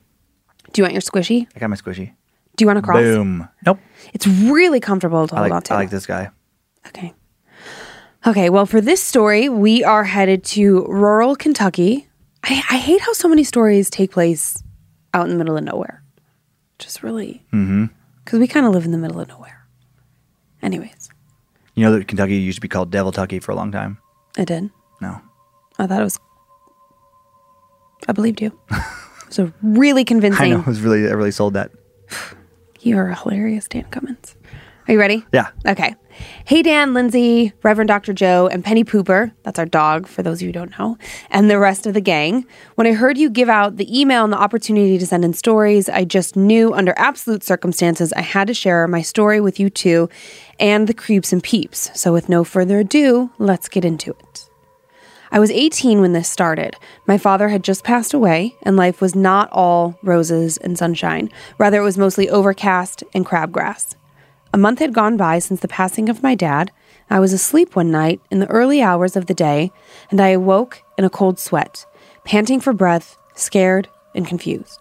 [0.72, 1.46] Do you want your squishy?
[1.54, 2.12] I got my squishy.
[2.56, 3.00] Do you want to cross?
[3.00, 3.48] Boom.
[3.64, 3.78] Nope.
[4.12, 5.74] It's really comfortable to I hold like on to.
[5.74, 6.30] I like this guy.
[6.88, 7.14] Okay.
[8.26, 12.08] Okay, well, for this story, we are headed to rural Kentucky.
[12.42, 14.62] I, I hate how so many stories take place
[15.12, 16.03] out in the middle of nowhere.
[16.84, 17.42] Just really.
[17.52, 17.86] Mm-hmm.
[18.22, 19.66] Because we kind of live in the middle of nowhere.
[20.62, 21.08] Anyways,
[21.74, 23.96] You know that Kentucky used to be called Devil Tucky for a long time.
[24.36, 24.70] I did.
[25.00, 25.20] No.
[25.78, 26.18] I thought it was.
[28.06, 28.58] I believed you.
[29.30, 30.44] so really convincing.
[30.52, 30.60] I know.
[30.60, 31.70] It was really I really sold that.
[32.80, 34.36] You are a hilarious, Dan Cummins.
[34.86, 35.24] Are you ready?
[35.32, 35.52] Yeah.
[35.66, 35.94] Okay.
[36.44, 38.12] Hey, Dan, Lindsay, Reverend Dr.
[38.12, 39.32] Joe, and Penny Pooper.
[39.42, 40.98] That's our dog, for those of you who don't know,
[41.30, 42.46] and the rest of the gang.
[42.74, 45.88] When I heard you give out the email and the opportunity to send in stories,
[45.88, 50.08] I just knew under absolute circumstances I had to share my story with you two
[50.60, 51.90] and the creeps and peeps.
[51.94, 54.48] So, with no further ado, let's get into it.
[55.34, 56.76] I was 18 when this started.
[57.06, 61.28] My father had just passed away, and life was not all roses and sunshine.
[61.58, 63.96] Rather, it was mostly overcast and crabgrass.
[64.54, 66.70] A month had gone by since the passing of my dad.
[67.10, 69.72] I was asleep one night in the early hours of the day,
[70.12, 71.84] and I awoke in a cold sweat,
[72.22, 74.78] panting for breath, scared and confused.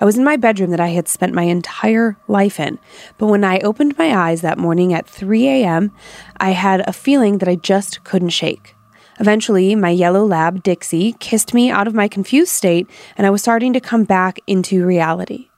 [0.00, 2.78] I was in my bedroom that I had spent my entire life in,
[3.18, 5.92] but when I opened my eyes that morning at 3 a.m.,
[6.38, 8.74] I had a feeling that I just couldn't shake.
[9.18, 13.42] Eventually, my yellow lab, Dixie, kissed me out of my confused state, and I was
[13.42, 15.50] starting to come back into reality.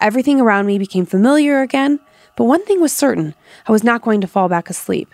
[0.00, 2.00] Everything around me became familiar again,
[2.36, 3.34] but one thing was certain
[3.66, 5.08] I was not going to fall back asleep.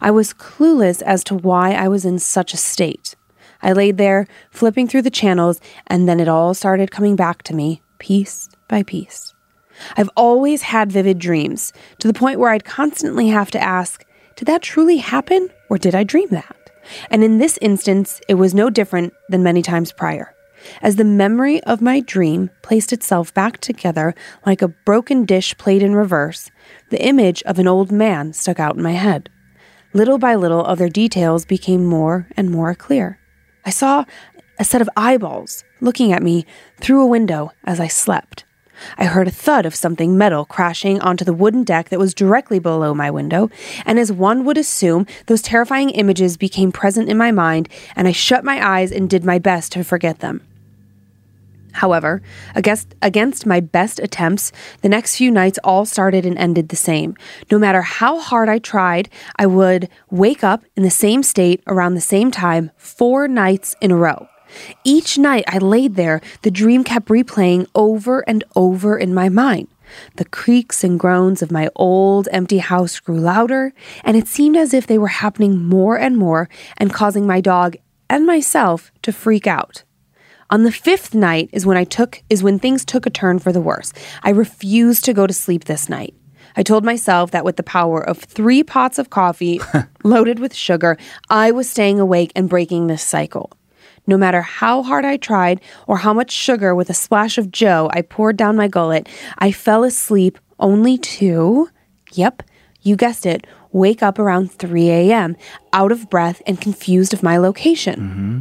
[0.00, 3.14] I was clueless as to why I was in such a state.
[3.62, 7.54] I laid there, flipping through the channels, and then it all started coming back to
[7.54, 9.34] me, piece by piece.
[9.96, 14.04] I've always had vivid dreams, to the point where I'd constantly have to ask,
[14.36, 16.56] did that truly happen, or did I dream that?
[17.10, 20.34] And in this instance, it was no different than many times prior.
[20.82, 24.14] As the memory of my dream placed itself back together
[24.44, 26.50] like a broken dish played in reverse,
[26.90, 29.28] the image of an old man stuck out in my head.
[29.92, 33.18] Little by little, other details became more and more clear.
[33.64, 34.04] I saw
[34.58, 36.46] a set of eyeballs looking at me
[36.80, 38.44] through a window as I slept.
[38.96, 42.58] I heard a thud of something metal crashing onto the wooden deck that was directly
[42.58, 43.50] below my window,
[43.84, 48.12] and as one would assume, those terrifying images became present in my mind, and I
[48.12, 50.46] shut my eyes and did my best to forget them.
[51.72, 52.22] However,
[52.54, 54.52] against, against my best attempts,
[54.82, 57.16] the next few nights all started and ended the same.
[57.50, 61.94] No matter how hard I tried, I would wake up in the same state around
[61.94, 64.28] the same time four nights in a row.
[64.84, 69.68] Each night I laid there, the dream kept replaying over and over in my mind.
[70.16, 73.72] The creaks and groans of my old empty house grew louder,
[74.04, 77.76] and it seemed as if they were happening more and more and causing my dog
[78.08, 79.84] and myself to freak out.
[80.50, 83.52] On the fifth night is when I took is when things took a turn for
[83.52, 83.92] the worse.
[84.24, 86.12] I refused to go to sleep this night.
[86.56, 89.60] I told myself that with the power of three pots of coffee
[90.04, 90.98] loaded with sugar,
[91.28, 93.52] I was staying awake and breaking this cycle.
[94.08, 97.88] No matter how hard I tried or how much sugar with a splash of Joe
[97.92, 101.68] I poured down my gullet, I fell asleep only to,
[102.12, 102.42] yep,
[102.82, 105.36] you guessed it, wake up around 3 a.m.,
[105.72, 108.00] out of breath and confused of my location.
[108.00, 108.40] Mm-hmm.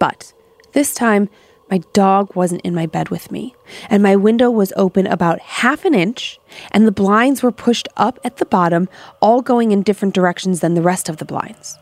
[0.00, 0.32] But
[0.72, 1.28] this time,
[1.70, 3.54] my dog wasn't in my bed with me,
[3.88, 6.38] and my window was open about half an inch,
[6.70, 8.88] and the blinds were pushed up at the bottom,
[9.20, 11.78] all going in different directions than the rest of the blinds.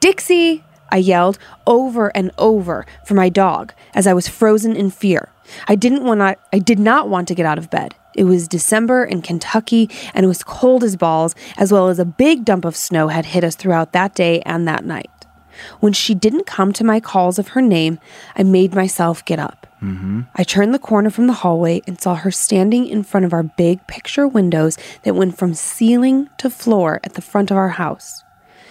[0.00, 0.64] Dixie!
[0.90, 5.30] I yelled over and over for my dog as I was frozen in fear.
[5.66, 7.94] I didn't want to, I did not want to get out of bed.
[8.14, 12.04] It was December in Kentucky and it was cold as balls, as well as a
[12.04, 15.17] big dump of snow had hit us throughout that day and that night.
[15.80, 17.98] When she didn't come to my calls of her name,
[18.36, 19.66] I made myself get up.
[19.82, 20.22] Mm-hmm.
[20.34, 23.44] I turned the corner from the hallway and saw her standing in front of our
[23.44, 28.24] big picture windows that went from ceiling to floor at the front of our house.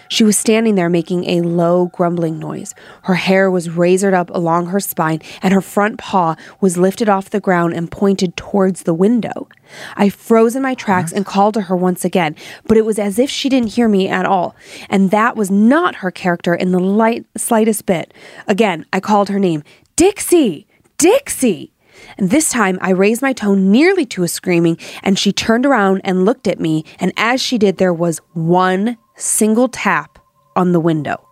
[0.09, 2.73] She was standing there making a low, grumbling noise.
[3.03, 7.29] Her hair was razored up along her spine, and her front paw was lifted off
[7.29, 9.47] the ground and pointed towards the window.
[9.95, 12.35] I froze in my tracks and called to her once again,
[12.65, 14.55] but it was as if she didn't hear me at all.
[14.89, 18.13] And that was not her character in the light, slightest bit.
[18.47, 19.63] Again, I called her name
[19.95, 20.67] Dixie!
[20.97, 21.73] Dixie!
[22.17, 26.01] And this time I raised my tone nearly to a screaming, and she turned around
[26.03, 26.85] and looked at me.
[26.99, 30.19] And as she did, there was one single tap
[30.55, 31.27] on the window.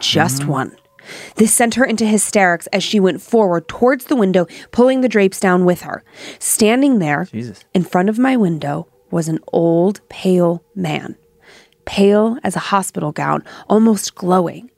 [0.00, 0.50] Just mm-hmm.
[0.50, 0.76] one.
[1.36, 5.40] This sent her into hysterics as she went forward towards the window, pulling the drapes
[5.40, 6.04] down with her.
[6.38, 7.64] Standing there Jesus.
[7.74, 11.16] in front of my window was an old, pale man.
[11.86, 14.70] Pale as a hospital gown, almost glowing.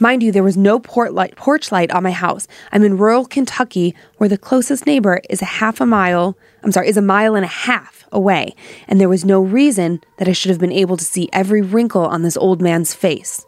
[0.00, 2.48] Mind you, there was no port light, porch light on my house.
[2.72, 6.88] I'm in rural Kentucky, where the closest neighbor is a half a mile, I'm sorry,
[6.88, 8.54] is a mile and a half away,
[8.88, 12.06] and there was no reason that I should have been able to see every wrinkle
[12.06, 13.46] on this old man's face.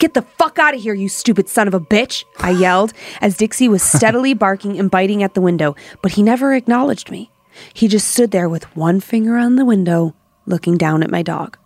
[0.00, 2.24] Get the fuck out of here, you stupid son of a bitch!
[2.38, 6.54] I yelled as Dixie was steadily barking and biting at the window, but he never
[6.54, 7.30] acknowledged me.
[7.74, 10.14] He just stood there with one finger on the window,
[10.46, 11.58] looking down at my dog.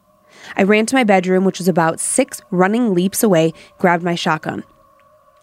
[0.56, 4.64] I ran to my bedroom, which was about six running leaps away, grabbed my shotgun.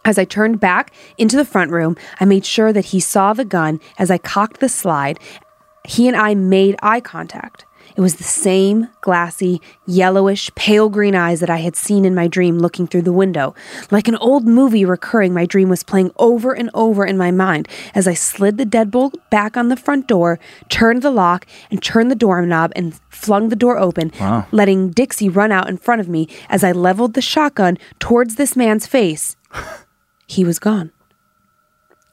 [0.03, 3.45] As I turned back into the front room, I made sure that he saw the
[3.45, 5.19] gun as I cocked the slide.
[5.87, 7.65] He and I made eye contact.
[7.95, 12.27] It was the same glassy, yellowish, pale green eyes that I had seen in my
[12.27, 13.53] dream looking through the window.
[13.89, 17.67] Like an old movie recurring, my dream was playing over and over in my mind
[17.93, 22.09] as I slid the deadbolt back on the front door, turned the lock, and turned
[22.09, 24.45] the doorknob and flung the door open, Wow.
[24.51, 28.55] letting Dixie run out in front of me as I leveled the shotgun towards this
[28.55, 29.35] man's face.
[30.27, 30.91] he was gone.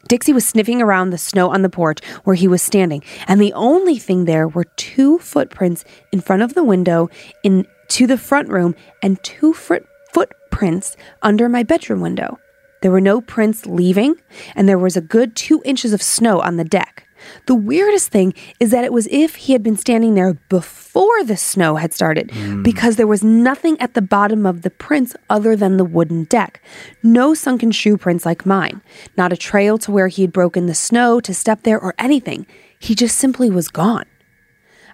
[0.09, 3.53] Dixie was sniffing around the snow on the porch where he was standing, and the
[3.53, 7.11] only thing there were two footprints in front of the window
[7.43, 12.39] in to the front room and two foot footprints under my bedroom window.
[12.81, 14.17] There were no prints leaving,
[14.55, 17.08] and there was a good two inches of snow on the deck.
[17.47, 21.37] The weirdest thing is that it was if he had been standing there before the
[21.37, 22.63] snow had started, hmm.
[22.63, 26.63] because there was nothing at the bottom of the prints other than the wooden deck.
[27.03, 28.81] No sunken shoe prints like mine.
[29.17, 32.47] Not a trail to where he had broken the snow to step there or anything.
[32.79, 34.07] He just simply was gone.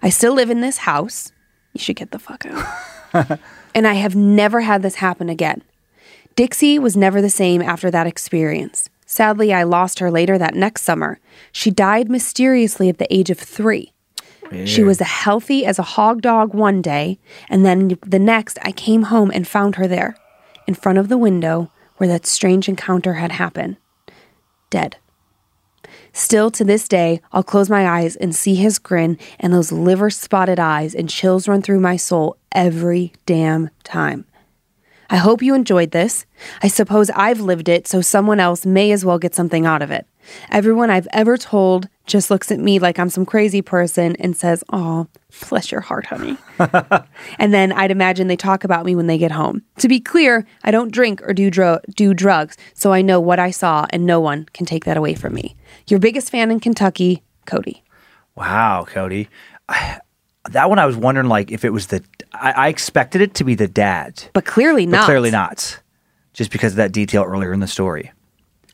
[0.01, 1.31] I still live in this house.
[1.73, 3.39] You should get the fuck out.
[3.75, 5.61] and I have never had this happen again.
[6.35, 8.89] Dixie was never the same after that experience.
[9.05, 11.19] Sadly, I lost her later that next summer.
[11.51, 13.91] She died mysteriously at the age of three.
[14.65, 17.17] She was as healthy as a hog dog one day,
[17.49, 20.15] and then the next I came home and found her there,
[20.67, 23.77] in front of the window where that strange encounter had happened.
[24.69, 24.97] Dead.
[26.13, 30.09] Still to this day, I'll close my eyes and see his grin and those liver
[30.09, 34.25] spotted eyes, and chills run through my soul every damn time.
[35.09, 36.25] I hope you enjoyed this.
[36.61, 39.91] I suppose I've lived it, so someone else may as well get something out of
[39.91, 40.05] it.
[40.49, 44.63] Everyone I've ever told just looks at me like I'm some crazy person and says,
[44.71, 45.07] Oh,
[45.49, 46.37] bless your heart, honey.
[47.39, 49.63] and then I'd imagine they talk about me when they get home.
[49.79, 53.39] To be clear, I don't drink or do, dro- do drugs, so I know what
[53.39, 55.55] I saw, and no one can take that away from me.
[55.87, 57.83] Your biggest fan in Kentucky, Cody.
[58.35, 59.29] Wow, Cody.
[59.69, 59.99] I,
[60.51, 63.43] that one I was wondering like if it was the I, I expected it to
[63.43, 65.05] be the dad, But clearly but not.
[65.05, 65.79] clearly not,
[66.33, 68.11] just because of that detail earlier in the story.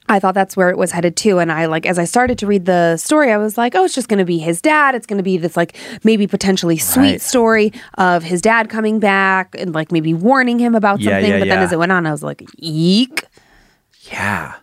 [0.10, 1.40] I thought that's where it was headed to.
[1.40, 3.96] And I like, as I started to read the story, I was like, oh, it's
[3.96, 4.94] just going to be his dad.
[4.94, 7.22] It's going to be this like maybe potentially sweet Right.
[7.22, 11.32] story of his dad coming back and like maybe warning him about Yeah, something.
[11.32, 13.24] yeah, but then as it went on, I was like, eek.
[14.12, 14.56] Yeah.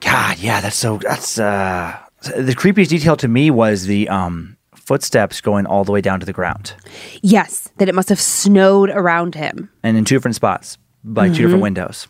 [0.00, 4.56] God, yeah, that's so that's uh the creepiest detail to me was the um
[4.90, 6.74] footsteps going all the way down to the ground
[7.22, 9.70] Yes, that it must have snowed around him.
[9.84, 11.42] and in two different spots by two Mm-hmm.
[11.42, 12.08] different windows.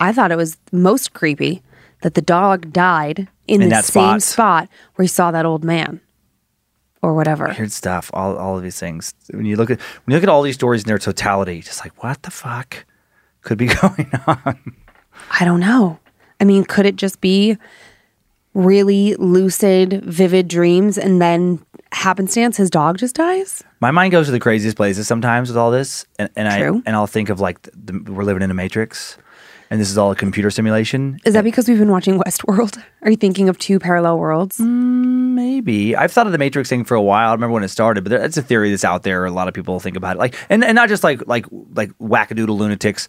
[0.00, 1.62] I thought it was most creepy
[2.00, 4.22] that the dog died in, In the that same spot.
[4.22, 6.00] spot where he saw that old man
[7.02, 7.54] or whatever.
[7.58, 9.12] Weird stuff, all all of these things.
[9.30, 11.84] When you look at when you look at all these stories in their totality, just
[11.84, 12.86] like what the fuck
[13.42, 14.56] could be going on?
[15.38, 15.98] I don't know.
[16.40, 17.58] I mean, could it just be
[18.54, 21.60] really lucid, vivid dreams and then
[21.94, 23.62] happenstance his dog just dies?
[23.80, 26.82] My mind goes to the craziest places sometimes with all this, and, and I True.
[26.86, 29.16] and I'll think of like the, we're living in a matrix,
[29.70, 31.20] and this is all a computer simulation.
[31.24, 32.82] Is that because we've been watching Westworld?
[33.02, 34.58] Are you thinking of two parallel worlds?
[34.58, 37.30] Mm, maybe I've thought of the Matrix thing for a while.
[37.30, 39.24] I remember when it started, but that's a theory that's out there.
[39.24, 41.90] A lot of people think about it, like and, and not just like like like
[41.98, 43.08] wackadoodle lunatics,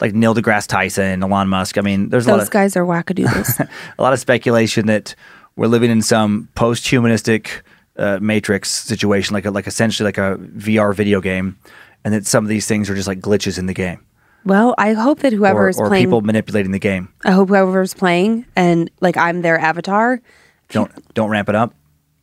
[0.00, 1.78] like Neil deGrasse Tyson, Elon Musk.
[1.78, 3.68] I mean, there's a lot Those of guys are wackadoodles.
[3.98, 5.14] a lot of speculation that
[5.56, 7.62] we're living in some post-humanistic
[7.96, 11.58] uh, Matrix situation, like a, like essentially like a VR video game,
[12.04, 14.04] and that some of these things are just like glitches in the game,
[14.44, 17.08] well, I hope that whoever or, is or playing, people manipulating the game.
[17.24, 20.20] I hope whoever's playing and like I'm their avatar,
[20.68, 21.74] Don't don't ramp it up.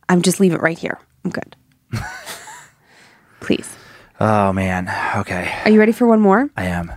[0.08, 0.98] I'm just leave it right here.
[1.24, 1.56] I'm good.
[3.40, 3.76] Please.
[4.20, 4.88] Oh man.
[5.16, 6.48] Okay, Are you ready for one more?
[6.56, 6.92] I am.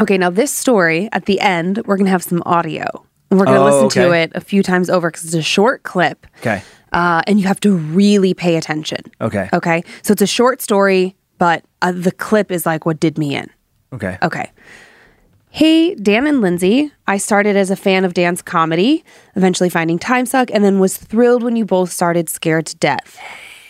[0.00, 2.84] Okay, now this story at the end, we're gonna have some audio.
[3.30, 5.82] And we're gonna Oh, listen to it a few times over because it's a short
[5.84, 6.26] clip.
[6.38, 6.62] Okay.
[6.92, 9.00] Uh, and you have to really pay attention.
[9.20, 9.48] Okay.
[9.52, 9.82] Okay.
[10.02, 13.50] So it's a short story, but uh, the clip is like what did me in.
[13.92, 14.18] Okay.
[14.22, 14.50] Okay.
[15.50, 16.92] Hey, Dan and Lindsay.
[17.06, 20.96] I started as a fan of Dan's comedy, eventually finding Time Suck, and then was
[20.96, 23.18] thrilled when you both started Scared to Death.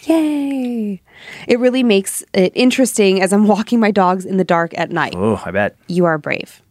[0.02, 1.00] Yay!
[1.46, 5.14] It really makes it interesting as I'm walking my dogs in the dark at night.
[5.16, 5.76] Oh, I bet.
[5.86, 6.62] You are brave.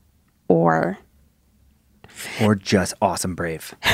[0.50, 0.98] Or
[2.42, 3.74] Or just awesome brave.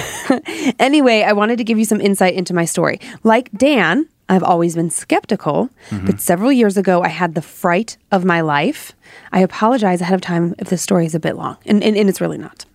[0.80, 3.00] Anyway, I wanted to give you some insight into my story.
[3.24, 6.06] Like Dan, I've always been skeptical, mm-hmm.
[6.06, 8.94] but several years ago, I had the fright of my life.
[9.32, 12.10] I apologize ahead of time if this story is a bit long, and, and, and
[12.10, 12.66] it's really not.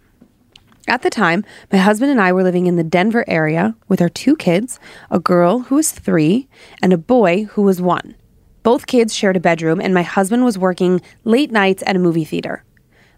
[0.87, 4.09] At the time, my husband and I were living in the Denver area with our
[4.09, 4.81] two kids
[5.11, 6.49] a girl who was three
[6.83, 8.15] and a boy who was one.
[8.63, 12.25] Both kids shared a bedroom, and my husband was working late nights at a movie
[12.25, 12.65] theater.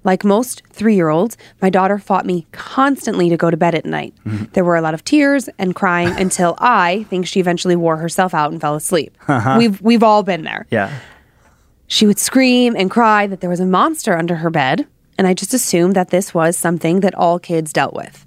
[0.03, 3.85] Like most three year olds, my daughter fought me constantly to go to bed at
[3.85, 4.15] night.
[4.25, 4.45] Mm-hmm.
[4.53, 8.35] There were a lot of tears and crying until I think she eventually wore herself
[8.35, 9.17] out and fell asleep.
[9.29, 9.57] Uh-huh.
[9.59, 10.67] We've, we've all been there.
[10.71, 10.99] Yeah.
[11.87, 14.87] She would scream and cry that there was a monster under her bed,
[15.19, 18.25] and I just assumed that this was something that all kids dealt with.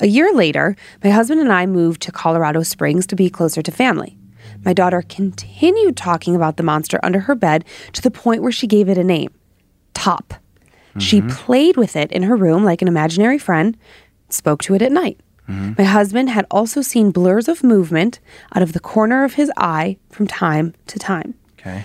[0.00, 3.70] A year later, my husband and I moved to Colorado Springs to be closer to
[3.70, 4.16] family.
[4.64, 8.66] My daughter continued talking about the monster under her bed to the point where she
[8.66, 9.30] gave it a name
[9.94, 10.34] Top.
[10.98, 11.30] She mm-hmm.
[11.30, 13.76] played with it in her room like an imaginary friend,
[14.28, 15.20] spoke to it at night.
[15.48, 15.74] Mm-hmm.
[15.78, 18.18] My husband had also seen blurs of movement
[18.54, 21.34] out of the corner of his eye from time to time.
[21.58, 21.84] Okay.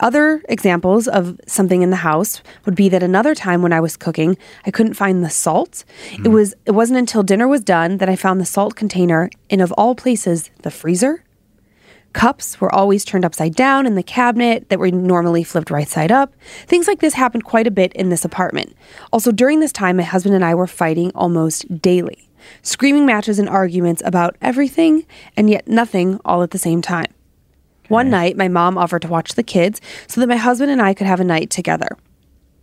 [0.00, 3.96] Other examples of something in the house would be that another time when I was
[3.96, 5.84] cooking, I couldn't find the salt.
[6.12, 6.32] It mm.
[6.32, 9.70] was it wasn't until dinner was done that I found the salt container in of
[9.72, 11.22] all places, the freezer.
[12.12, 16.12] Cups were always turned upside down in the cabinet that were normally flipped right side
[16.12, 16.34] up.
[16.66, 18.76] Things like this happened quite a bit in this apartment.
[19.12, 22.28] Also, during this time, my husband and I were fighting almost daily,
[22.62, 25.06] screaming matches and arguments about everything
[25.36, 27.12] and yet nothing all at the same time.
[27.88, 30.94] One night, my mom offered to watch the kids so that my husband and I
[30.94, 31.96] could have a night together.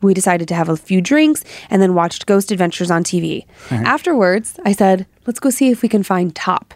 [0.02, 3.46] We decided to have a few drinks and then watched Ghost Adventures on TV.
[3.70, 6.74] Afterwards, I said, let's go see if we can find Top.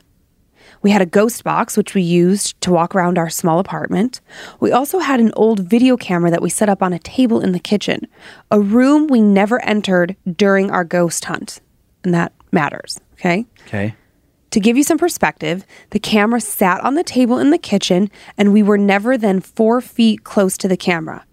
[0.83, 4.19] We had a ghost box, which we used to walk around our small apartment.
[4.59, 7.53] We also had an old video camera that we set up on a table in
[7.53, 8.07] the kitchen,
[8.51, 11.61] a room we never entered during our ghost hunt.
[12.03, 13.45] And that matters, okay?
[13.65, 13.95] Okay.
[14.51, 18.53] To give you some perspective, the camera sat on the table in the kitchen, and
[18.53, 21.25] we were never then four feet close to the camera.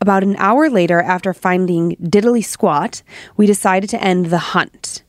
[0.00, 3.02] About an hour later, after finding diddly squat,
[3.36, 5.04] we decided to end the hunt.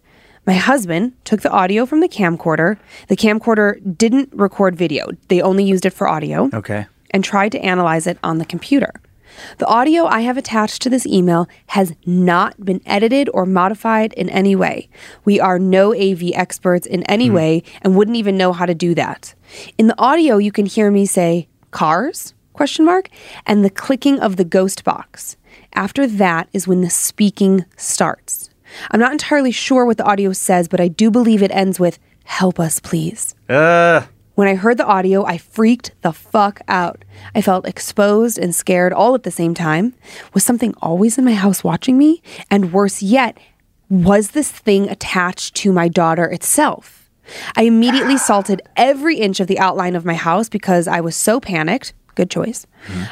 [0.50, 2.80] My husband took the audio from the camcorder.
[3.08, 6.88] The camcorder didn't record video, they only used it for audio Okay.
[7.12, 8.92] and tried to analyze it on the computer.
[9.60, 14.28] The audio I have attached to this email has not been edited or modified in
[14.32, 14.90] any way.
[15.24, 17.36] We are no AV experts in any hmm.
[17.36, 19.36] way and wouldn't even know how to do that.
[19.78, 23.10] In the audio you can hear me say cars question mark
[23.46, 25.38] and the clicking of the ghost box.
[25.74, 28.49] After that is when the speaking starts.
[28.92, 32.00] I'm not entirely sure what the audio says, but I do believe it ends with
[32.24, 33.36] help us please.
[33.48, 34.04] Uh,
[34.36, 37.04] When I heard the audio, I freaked the fuck out.
[37.36, 39.94] I felt exposed and scared all at the same time.
[40.34, 42.22] Was something always in my house watching me?
[42.50, 43.38] And worse yet,
[43.90, 47.10] was this thing attached to my daughter itself?
[47.56, 51.40] I immediately salted every inch of the outline of my house because I was so
[51.40, 51.94] panicked.
[52.20, 52.68] Good choice.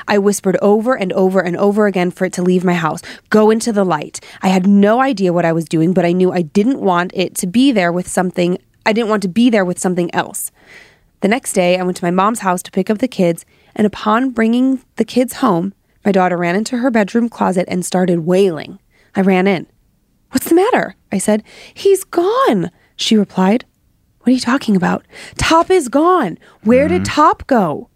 [0.06, 3.50] I whispered over and over and over again for it to leave my house, go
[3.50, 4.20] into the light.
[4.42, 7.34] I had no idea what I was doing, but I knew I didn't want it
[7.36, 8.58] to be there with something.
[8.86, 10.52] I didn't want to be there with something else.
[11.22, 13.46] The next day, I went to my mom's house to pick up the kids,
[13.78, 18.26] and upon bringing the kids home, my daughter ran into her bedroom closet and started
[18.26, 18.78] wailing.
[19.16, 19.68] I ran in.
[20.32, 20.98] What's the matter?
[21.14, 21.44] I said.
[21.74, 23.64] He's gone, she replied.
[24.20, 25.06] What are you talking about?
[25.38, 26.38] Top is gone.
[26.64, 27.14] Where did mm-hmm.
[27.14, 27.90] Top go?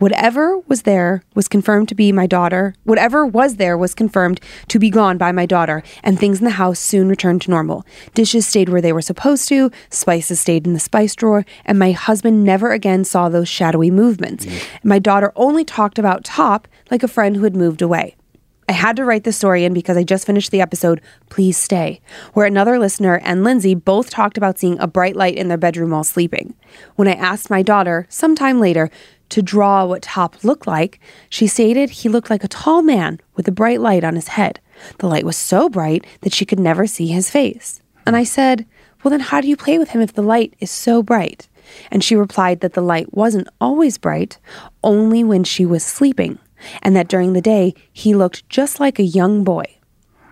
[0.00, 2.74] Whatever was there was confirmed to be my daughter.
[2.84, 6.52] Whatever was there was confirmed to be gone by my daughter, and things in the
[6.52, 7.84] house soon returned to normal.
[8.14, 11.92] Dishes stayed where they were supposed to, spices stayed in the spice drawer, and my
[11.92, 14.46] husband never again saw those shadowy movements.
[14.82, 18.16] My daughter only talked about Top like a friend who had moved away.
[18.70, 22.00] I had to write this story in because I just finished the episode Please Stay,
[22.32, 25.90] where another listener and Lindsay both talked about seeing a bright light in their bedroom
[25.90, 26.54] while sleeping.
[26.96, 28.88] When I asked my daughter, sometime later,
[29.30, 33.48] to draw what Top looked like, she stated he looked like a tall man with
[33.48, 34.60] a bright light on his head.
[34.98, 37.80] The light was so bright that she could never see his face.
[38.06, 38.66] And I said,
[39.02, 41.48] Well, then how do you play with him if the light is so bright?
[41.90, 44.38] And she replied that the light wasn't always bright,
[44.82, 46.38] only when she was sleeping,
[46.82, 49.64] and that during the day he looked just like a young boy.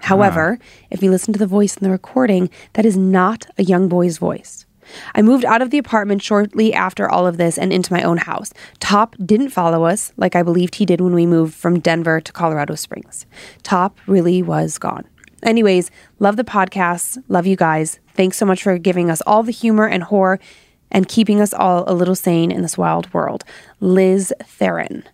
[0.01, 0.65] However, ah.
[0.91, 4.19] if you listen to the voice in the recording, that is not a young boy's
[4.19, 4.65] voice.
[5.15, 8.19] I moved out of the apartment shortly after all of this and into my own
[8.19, 8.53] house.
[8.81, 12.33] Top didn't follow us like I believed he did when we moved from Denver to
[12.33, 13.27] Colorado Springs.
[13.63, 15.05] Top really was gone.
[15.43, 17.23] Anyways, love the podcast.
[17.29, 18.01] Love you guys.
[18.15, 20.41] Thanks so much for giving us all the humor and horror
[20.91, 23.45] and keeping us all a little sane in this wild world.
[23.81, 25.05] Liz Theron.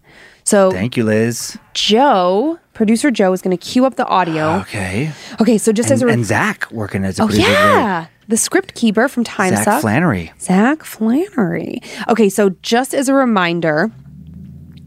[0.45, 1.59] So, thank you, Liz.
[1.73, 4.57] Joe, producer Joe, is going to cue up the audio.
[4.61, 5.11] Okay.
[5.41, 7.51] Okay, so just And, as a re- and Zach working as a oh producer.
[7.51, 9.81] yeah, the script keeper from Time Zach Suck.
[9.81, 10.33] Flannery.
[10.39, 11.81] Zach Flannery.
[12.09, 13.91] Okay, so just as a reminder,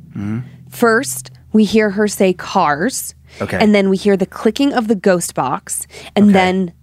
[0.10, 0.40] mm-hmm.
[0.70, 3.16] first we hear her say cars.
[3.42, 3.58] Okay.
[3.60, 5.86] And then we hear the clicking of the ghost box.
[6.16, 6.74] And then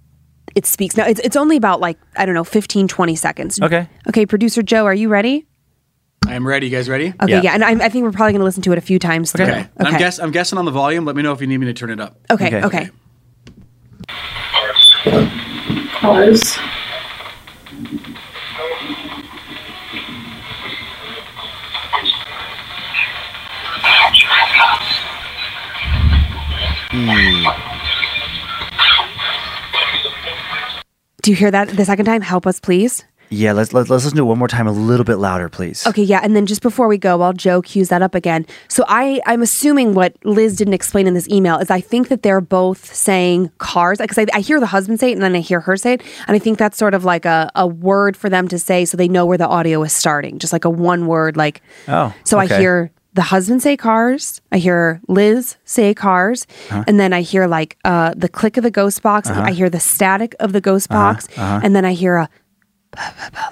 [0.55, 0.97] it speaks.
[0.97, 3.61] Now, it's, it's only about like, I don't know, 15, 20 seconds.
[3.61, 3.89] Okay.
[4.09, 5.47] Okay, producer Joe, are you ready?
[6.35, 6.67] I am ready.
[6.67, 7.15] You guys ready?
[7.23, 7.43] Okay, Yeah.
[7.45, 7.55] yeah.
[7.55, 9.45] And I, I think we're probably going to listen to it a few times through.
[9.47, 9.69] Okay.
[9.77, 11.05] And I'm guess I'm guessing on the volume.
[11.05, 12.19] Let me know if you need me to turn it up.
[12.29, 12.67] Okay, Okay.
[12.67, 12.91] okay.
[16.01, 16.59] Cars.
[31.23, 32.21] Do you hear that the second time?
[32.21, 33.05] Help us, please.
[33.31, 35.87] Yeah, let's, let's let's listen to it one more time, a little bit louder, please.
[35.87, 38.85] Okay, yeah, and then just before we go, while Joe cues that up again, so
[38.89, 42.41] I I'm assuming what Liz didn't explain in this email is I think that they're
[42.41, 45.61] both saying cars because I, I hear the husband say it and then I hear
[45.61, 48.47] her say it, and I think that's sort of like a, a word for them
[48.49, 51.37] to say so they know where the audio is starting, just like a one word
[51.37, 51.61] like.
[51.89, 52.55] Oh, So okay.
[52.55, 54.41] I hear the husband say cars.
[54.51, 56.85] I hear Liz say cars, Uh-huh.
[56.89, 59.29] and then I hear like uh, the click of the ghost box.
[59.31, 62.29] I hear the static of the ghost box, and then I hear a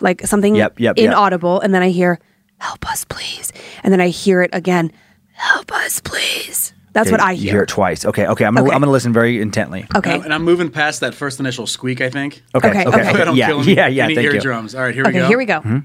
[0.01, 0.55] like something.
[0.55, 1.07] Yep, yep, yep.
[1.07, 2.19] inaudible, and then I hear
[2.59, 3.53] "Help us, please,"
[3.83, 4.93] and then I hear it again,
[5.33, 7.53] "Help us, please." That's what I You hear.
[7.53, 8.05] hear it twice.
[8.05, 8.45] Okay, okay.
[8.45, 8.75] I'm gonna, Okay.
[8.75, 9.87] I'm gonna listen very intently.
[9.97, 10.15] Okay.
[10.21, 12.03] And I'm moving past that first initial squeak.
[12.03, 12.43] I think.
[12.55, 13.09] Okay, Okay, okay, okay.
[13.23, 14.05] I don't Yeah, kill yeah, any, yeah.
[14.05, 14.33] any Thank you.
[14.35, 14.75] eardrums.
[14.75, 15.29] All right, here we okay, go.
[15.29, 15.61] here we go.
[15.61, 15.79] Mm-hmm.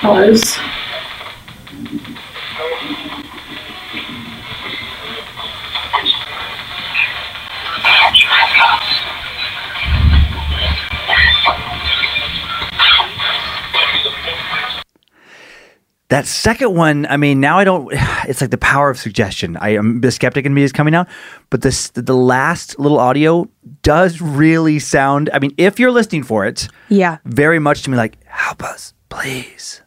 [0.00, 0.58] Pause.
[16.14, 17.92] That second one, I mean, now I don't.
[18.28, 19.56] It's like the power of suggestion.
[19.58, 21.08] I am the skeptic in me is coming out,
[21.50, 23.48] but this the last little audio
[23.82, 25.28] does really sound.
[25.34, 28.94] I mean, if you're listening for it, Yeah, very much to me like, help us,
[29.08, 29.82] please.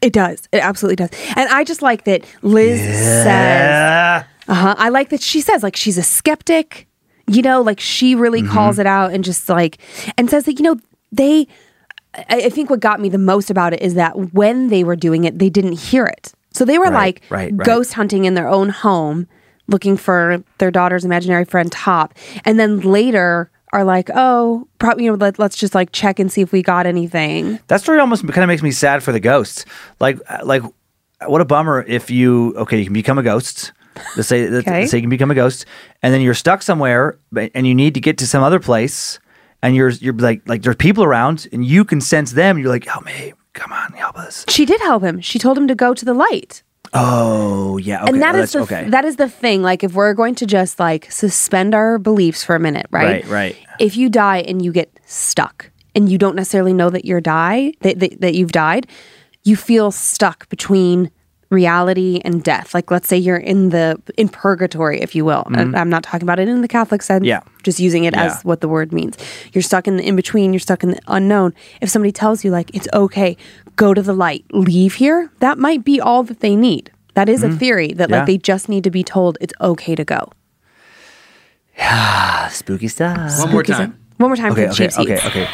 [0.00, 0.48] it does.
[0.52, 1.10] It absolutely does.
[1.36, 4.24] And I just like that Liz says.
[4.48, 4.74] Uh huh.
[4.78, 6.86] I like that she says like she's a skeptic.
[7.28, 8.52] You know, like she really Mm-hmm.
[8.52, 9.78] calls it out and just like
[10.18, 10.76] and says that you know
[11.12, 11.46] they.
[12.14, 14.96] I I think what got me the most about it is that when they were
[14.96, 16.32] doing it, they didn't hear it.
[16.52, 17.66] So they were Right, like right, right.
[17.66, 19.26] ghost hunting in their own home,
[19.68, 22.14] looking for their daughter's imaginary friend Top,
[22.44, 26.30] and then later are like, oh, probably you know, let, let's just like check and
[26.30, 27.58] see if we got anything.
[27.68, 29.64] That story almost kind of makes me sad for the ghosts.
[29.98, 30.62] Like, uh, like,
[31.24, 33.72] what a bummer if you okay, you can become a ghost.
[34.16, 35.64] Let's say, let's say you can become a ghost,
[36.02, 37.18] and then you're stuck somewhere,
[37.54, 39.18] and you need to get to some other place,
[39.62, 42.58] and you're you're like like there's people around, and you can sense them.
[42.58, 44.44] You're like, help me, come on, help us.
[44.48, 45.20] She did help him.
[45.20, 46.62] She told him to go to the light.
[46.94, 48.88] Oh yeah, okay, and that well, is the okay.
[48.90, 49.62] that is the thing.
[49.62, 53.24] Like if we're going to just like suspend our beliefs for a minute, right?
[53.24, 53.56] Right, right.
[53.78, 57.72] If you die and you get stuck and you don't necessarily know that you're die
[57.80, 58.86] that, that, that you've died,
[59.42, 61.10] you feel stuck between
[61.52, 62.74] reality and death.
[62.74, 65.44] Like let's say you're in the in purgatory, if you will.
[65.54, 67.20] And I'm not talking about it in the Catholic sense.
[67.22, 67.28] Mm-hmm.
[67.28, 67.40] Yeah.
[67.62, 68.24] Just using it Yeah.
[68.24, 69.16] as what the word means.
[69.52, 71.54] You're stuck in the in between, you're stuck in the unknown.
[71.80, 73.36] If somebody tells you like it's okay,
[73.76, 76.90] go to the light, leave here, that might be all that they need.
[77.14, 78.12] That is a theory that Mm-hmm.
[78.12, 78.18] Yeah.
[78.20, 80.32] like they just need to be told it's okay to go.
[81.78, 83.38] Yeah, spooky stuff.
[83.38, 83.98] One more time.
[84.16, 85.26] One more time Okay, for the okay, okay, seats.
[85.26, 85.48] okay.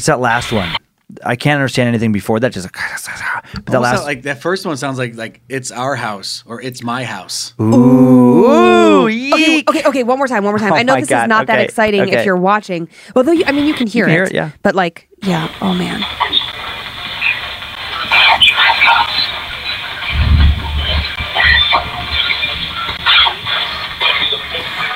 [0.00, 0.74] It's that last one.
[1.22, 2.52] I can't understand anything before that.
[2.52, 2.72] Just like,
[3.52, 6.42] but that Almost last sound like that first one sounds like like it's our house
[6.46, 7.52] or it's my house.
[7.60, 9.68] Ooh, Okay, yeek.
[9.68, 10.72] okay, okay, one more time, one more time.
[10.72, 12.16] Oh I know this God, is not that exciting okay.
[12.16, 12.88] if you're watching.
[13.14, 14.14] Although you, I mean you can hear can it.
[14.14, 14.52] hear it, yeah.
[14.62, 16.02] But like, yeah, oh man.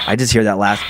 [0.07, 0.83] I just hear that last.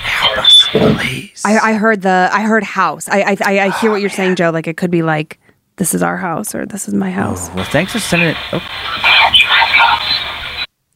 [0.79, 1.41] Help us, please.
[1.45, 3.07] I, I heard the I heard house.
[3.09, 4.51] I I I, I hear what you're saying, Joe.
[4.51, 5.39] Like it could be like
[5.77, 7.49] this is our house or this is my house.
[7.55, 8.37] well, thanks for sending it.
[8.53, 8.61] Oh,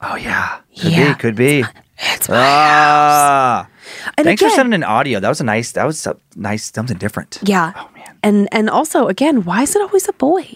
[0.02, 1.14] oh yeah, could Yeah.
[1.14, 1.64] be, could be.
[2.14, 3.68] It's my Ah,
[4.18, 5.20] And thanks again, for sending an audio.
[5.20, 5.74] That was a nice.
[5.74, 6.72] That was so- nice.
[6.72, 7.40] Something different.
[7.44, 7.74] Yeah.
[7.76, 8.18] Oh man.
[8.24, 10.48] And and also again, why is it always a boy?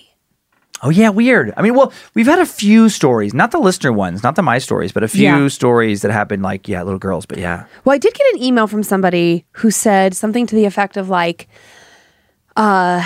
[0.86, 1.54] Oh yeah, weird.
[1.56, 4.58] I mean, well, we've had a few stories, not the listener ones, not the my
[4.58, 5.48] stories, but a few Yeah.
[5.48, 7.26] stories that happened like yeah, little girls.
[7.26, 10.66] But yeah, Well, I did get an email from somebody who said something to the
[10.66, 11.48] effect of like,
[12.58, 13.02] uh,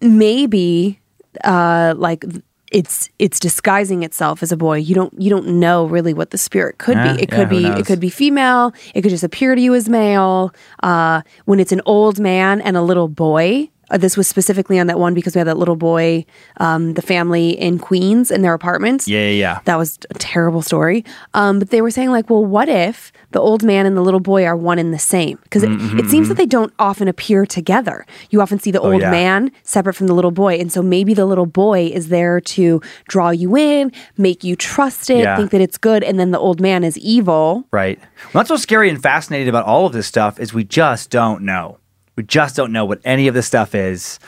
[0.00, 0.98] maybe,
[1.44, 2.24] uh, like
[2.70, 4.78] it's it's disguising itself as a boy.
[4.78, 7.22] You don't you don't know really what the spirit could Yeah, be.
[7.22, 7.80] It yeah, could be knows?
[7.80, 8.72] it could be female.
[8.94, 10.54] It could just appear to you as male.
[10.82, 13.68] Uh, when it's an old man and a little boy.
[13.90, 16.24] Uh, this was specifically on that one because we had that little boy,
[16.58, 19.30] um, the family in Queens in their apartments yeah, yeah.
[19.30, 19.60] yeah.
[19.64, 21.04] that was a terrible story.
[21.34, 24.20] Um, but they were saying like, well, what if the old man and the little
[24.20, 25.38] boy are one and the same?
[25.42, 28.06] Because it, it seems that they don't often appear together.
[28.30, 29.10] You often see the old Mm-hmm, Oh, yeah.
[29.10, 32.80] man separate from the little boy, and so maybe the little boy is there to
[33.08, 35.36] draw you in, make you trust it, Yeah.
[35.36, 37.64] think that it's good, and then the old man is evil.
[37.72, 37.98] Right.
[37.98, 41.42] Well, that's what's scary and fascinating about all of this stuff is we just don't
[41.42, 41.78] know.
[42.16, 44.18] We just don't know what any of this stuff is.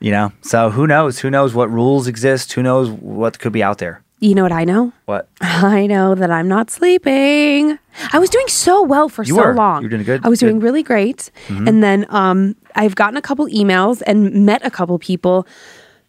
[0.00, 0.32] You know.
[0.42, 1.20] So who knows?
[1.20, 2.52] Who knows what rules exist?
[2.54, 4.02] Who knows what could be out there?
[4.18, 4.92] You know what I know?
[5.06, 5.28] What?
[5.40, 7.78] I know that I'm not sleeping.
[8.12, 9.54] I was doing so well for You so were.
[9.54, 9.82] long.
[9.82, 10.24] You were doing good.
[10.24, 11.30] I was doing really great.
[11.48, 15.46] And then um, I've gotten a couple emails and met a couple people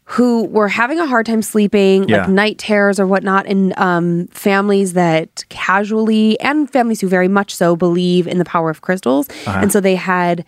[0.05, 2.21] who were having a hard time sleeping, Yeah.
[2.21, 7.55] like night terrors or whatnot, and um, families that casually and families who very much
[7.55, 9.27] so believe in the power of crystals.
[9.47, 9.59] Uh-huh.
[9.61, 10.45] And so they had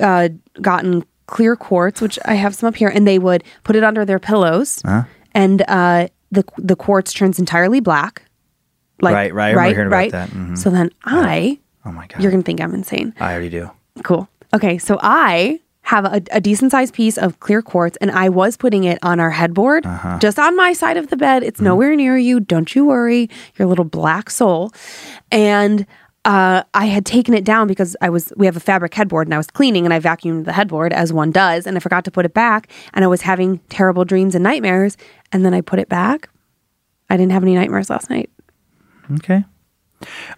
[0.00, 0.28] uh,
[0.60, 4.04] gotten clear quartz, which I have some up here, and they would put it under
[4.04, 5.04] their pillows, Uh-huh.
[5.32, 8.22] and uh, the the quartz turns entirely black
[9.00, 9.56] Like, Right, right.
[9.56, 10.12] Right, about right.
[10.12, 10.30] that.
[10.30, 10.56] Mhm.
[10.56, 12.22] So then I, Oh my god.
[12.22, 13.12] you're gonna think I'm insane.
[13.20, 13.70] I already do.
[14.04, 14.28] Cool.
[14.54, 18.56] Okay, so I have a, a decent sized piece of clear quartz, and I was
[18.56, 20.18] putting it on our headboard, Uh-huh.
[20.18, 21.42] just on my side of the bed.
[21.42, 21.64] It's Mm-hmm.
[21.64, 22.40] nowhere near you.
[22.40, 24.72] Don't you worry, your little black soul.
[25.30, 25.86] And
[26.24, 29.34] uh, I had taken it down because I was we have a fabric headboard, and
[29.34, 32.10] I was cleaning, and I vacuumed the headboard as one does, and I forgot to
[32.10, 34.96] put it back, and I was having terrible dreams and nightmares,
[35.32, 36.28] and then I put it back.
[37.10, 38.30] I didn't have any nightmares last night.
[39.12, 39.44] Okay.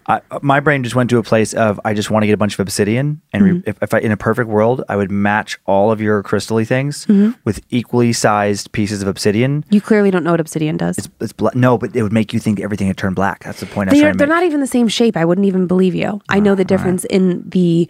[0.07, 2.37] I, my brain just went to a place of I just want to get a
[2.37, 3.69] bunch of obsidian, and Mm-hmm.
[3.69, 7.05] if, if I, in a perfect world, I would match all of your crystally things
[7.05, 7.31] Mm-hmm.
[7.45, 9.63] with equally sized pieces of obsidian.
[9.69, 10.97] You clearly don't know what obsidian does.
[10.97, 13.43] It's, it's bla- no, but it would make you think everything had turned black.
[13.43, 13.89] That's the point.
[13.91, 15.15] They're, they're not even the same shape.
[15.17, 16.21] I wouldn't even believe you.
[16.29, 17.89] I know the difference in the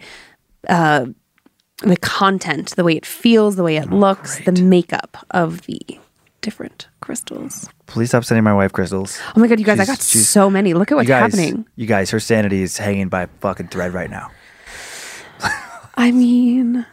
[0.68, 1.06] uh,
[1.82, 5.80] the content, the way it feels, the way it looks, the makeup of the
[6.40, 7.68] different crystals.
[7.86, 9.18] Please stop sending my wife crystals.
[9.36, 9.80] Oh my god, you guys!
[9.80, 10.74] I got she's- so many.
[10.74, 11.66] Look at what's you guys, happening.
[11.76, 14.30] You guys, her sanity is hanging by a fucking thread right now.
[15.94, 16.86] I mean,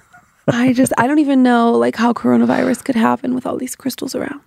[0.47, 4.15] I just I don't even know like how coronavirus could happen with all these crystals
[4.15, 4.41] around.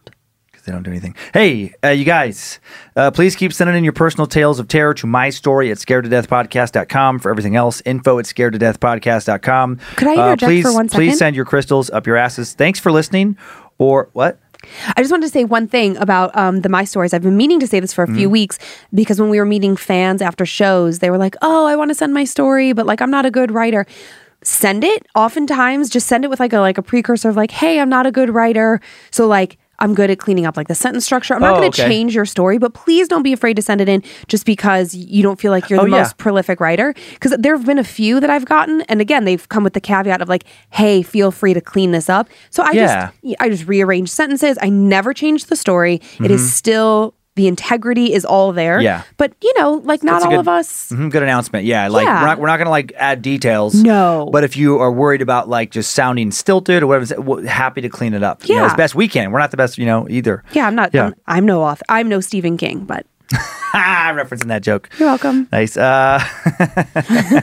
[0.47, 1.15] because they don't do anything.
[1.33, 2.59] Hey, uh, you guys,
[2.97, 6.05] uh, please keep sending in your personal tales of terror to my story at scared
[6.05, 7.21] to death podcast.com.
[7.21, 9.79] For everything else, info at scared to death podcast.com.
[9.97, 12.53] Could I uh, interject please, for one Please send your crystals up your asses.
[12.55, 13.37] Thanks for listening.
[13.79, 14.41] Or what?
[14.97, 17.15] I just wanted to say one thing about um, the My Stories.
[17.15, 18.17] I've been meaning to say this for a Mm-hmm.
[18.17, 18.59] few weeks
[18.93, 21.95] because when we were meeting fans after shows, they were like, "Oh, I want to
[21.95, 23.87] send my story, but like I'm not a good writer."
[24.43, 25.07] Send it.
[25.15, 28.07] Oftentimes, just send it with like a like a precursor of like, "Hey, I'm not
[28.07, 28.81] a good writer,"
[29.11, 29.59] so like.
[29.81, 31.35] I'm good at cleaning up like the sentence structure.
[31.35, 31.89] I'm not Oh, going to okay.
[31.91, 35.23] change your story, but please don't be afraid to send it in just because you
[35.23, 35.99] don't feel like you're Oh, the yeah.
[36.03, 36.95] most prolific writer.
[37.15, 39.81] Because there have been a few that I've gotten, and again, they've come with the
[39.81, 43.11] caveat of like, "Hey, feel free to clean this up." So I Yeah.
[43.23, 44.59] just I just rearrange sentences.
[44.61, 46.01] I never change the story.
[46.23, 46.49] It is mm-hmm.
[46.49, 48.79] still the integrity is all there.
[48.79, 48.85] Mm-hmm.
[48.85, 49.03] Yeah.
[49.17, 50.91] But you know, like not That's all good- of us.
[50.91, 51.65] Mhm, good announcement.
[51.65, 52.21] Yeah, like Yeah.
[52.21, 53.75] we're not, we're not going to like add details.
[53.75, 54.29] No.
[54.33, 58.13] But if you are worried about like just sounding stilted or whatever, happy to clean
[58.13, 58.47] it up.
[58.49, 58.67] You know, Yeah.
[58.67, 59.31] as best we can.
[59.31, 60.43] We're not the best, you know, either.
[60.53, 60.93] Yeah, I'm not.
[60.93, 61.07] Yeah.
[61.07, 61.85] I'm, I'm no author.
[61.89, 63.07] I'm no Stephen King, but
[63.73, 64.89] referencing that joke.
[64.99, 65.49] you're welcome.
[65.53, 65.77] Nice.
[65.77, 66.19] Uh,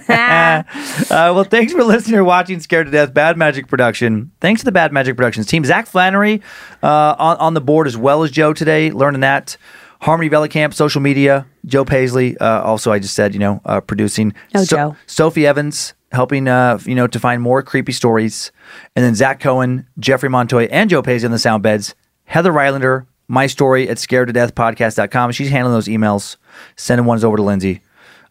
[0.10, 0.64] uh,
[1.10, 4.32] well, thanks for listening or watching Scared to Death Bad Magic Production.
[4.42, 5.64] Thanks to the Bad Magic Productions team.
[5.64, 6.42] Zach Flannery
[6.84, 9.58] uh, on, on the board as well as Joe today, learning that.
[10.06, 11.48] Harmony Camp, social media.
[11.66, 14.36] Joe Paisley, uh, also, I just said, you know, uh, producing.
[14.54, 14.96] Oh, Joe.
[15.08, 18.52] Sophie Evans helping, uh, you know, to find more creepy stories.
[18.96, 21.96] And then Zach Cohen, Jeffrey Montoya, and Joe Paisley on the sound beds.
[22.26, 25.32] Heather Rylander, my story at scared to death podcast.com.
[25.32, 26.38] She's handling those emails,
[26.76, 27.82] sending ones over to Lindsay.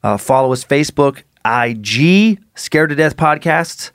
[0.05, 3.91] Uh, follow us Facebook, IG, Scared to Death Podcast,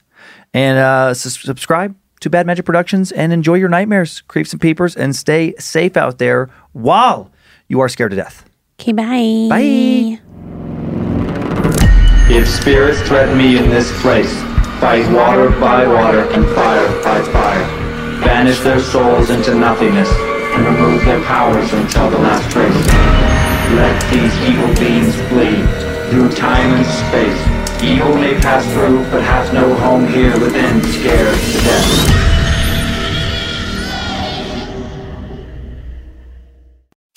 [0.53, 4.97] and uh, s- subscribe to Bad Magic Productions and enjoy your nightmares, creeps and peepers,
[4.97, 7.31] and stay safe out there while
[7.69, 8.43] you are scared to death.
[8.81, 9.47] Okay, bye.
[9.47, 10.19] Bye.
[12.31, 14.33] If spirits threaten me in this place,
[14.81, 17.67] fight water by water and fire by fire.
[18.21, 22.73] Banish their souls into nothingness and remove their powers until the last trace.
[23.75, 25.61] Let these evil beings flee
[26.09, 27.83] through time and space.
[27.83, 32.38] Evil may pass through, but has no home here within, scared to death.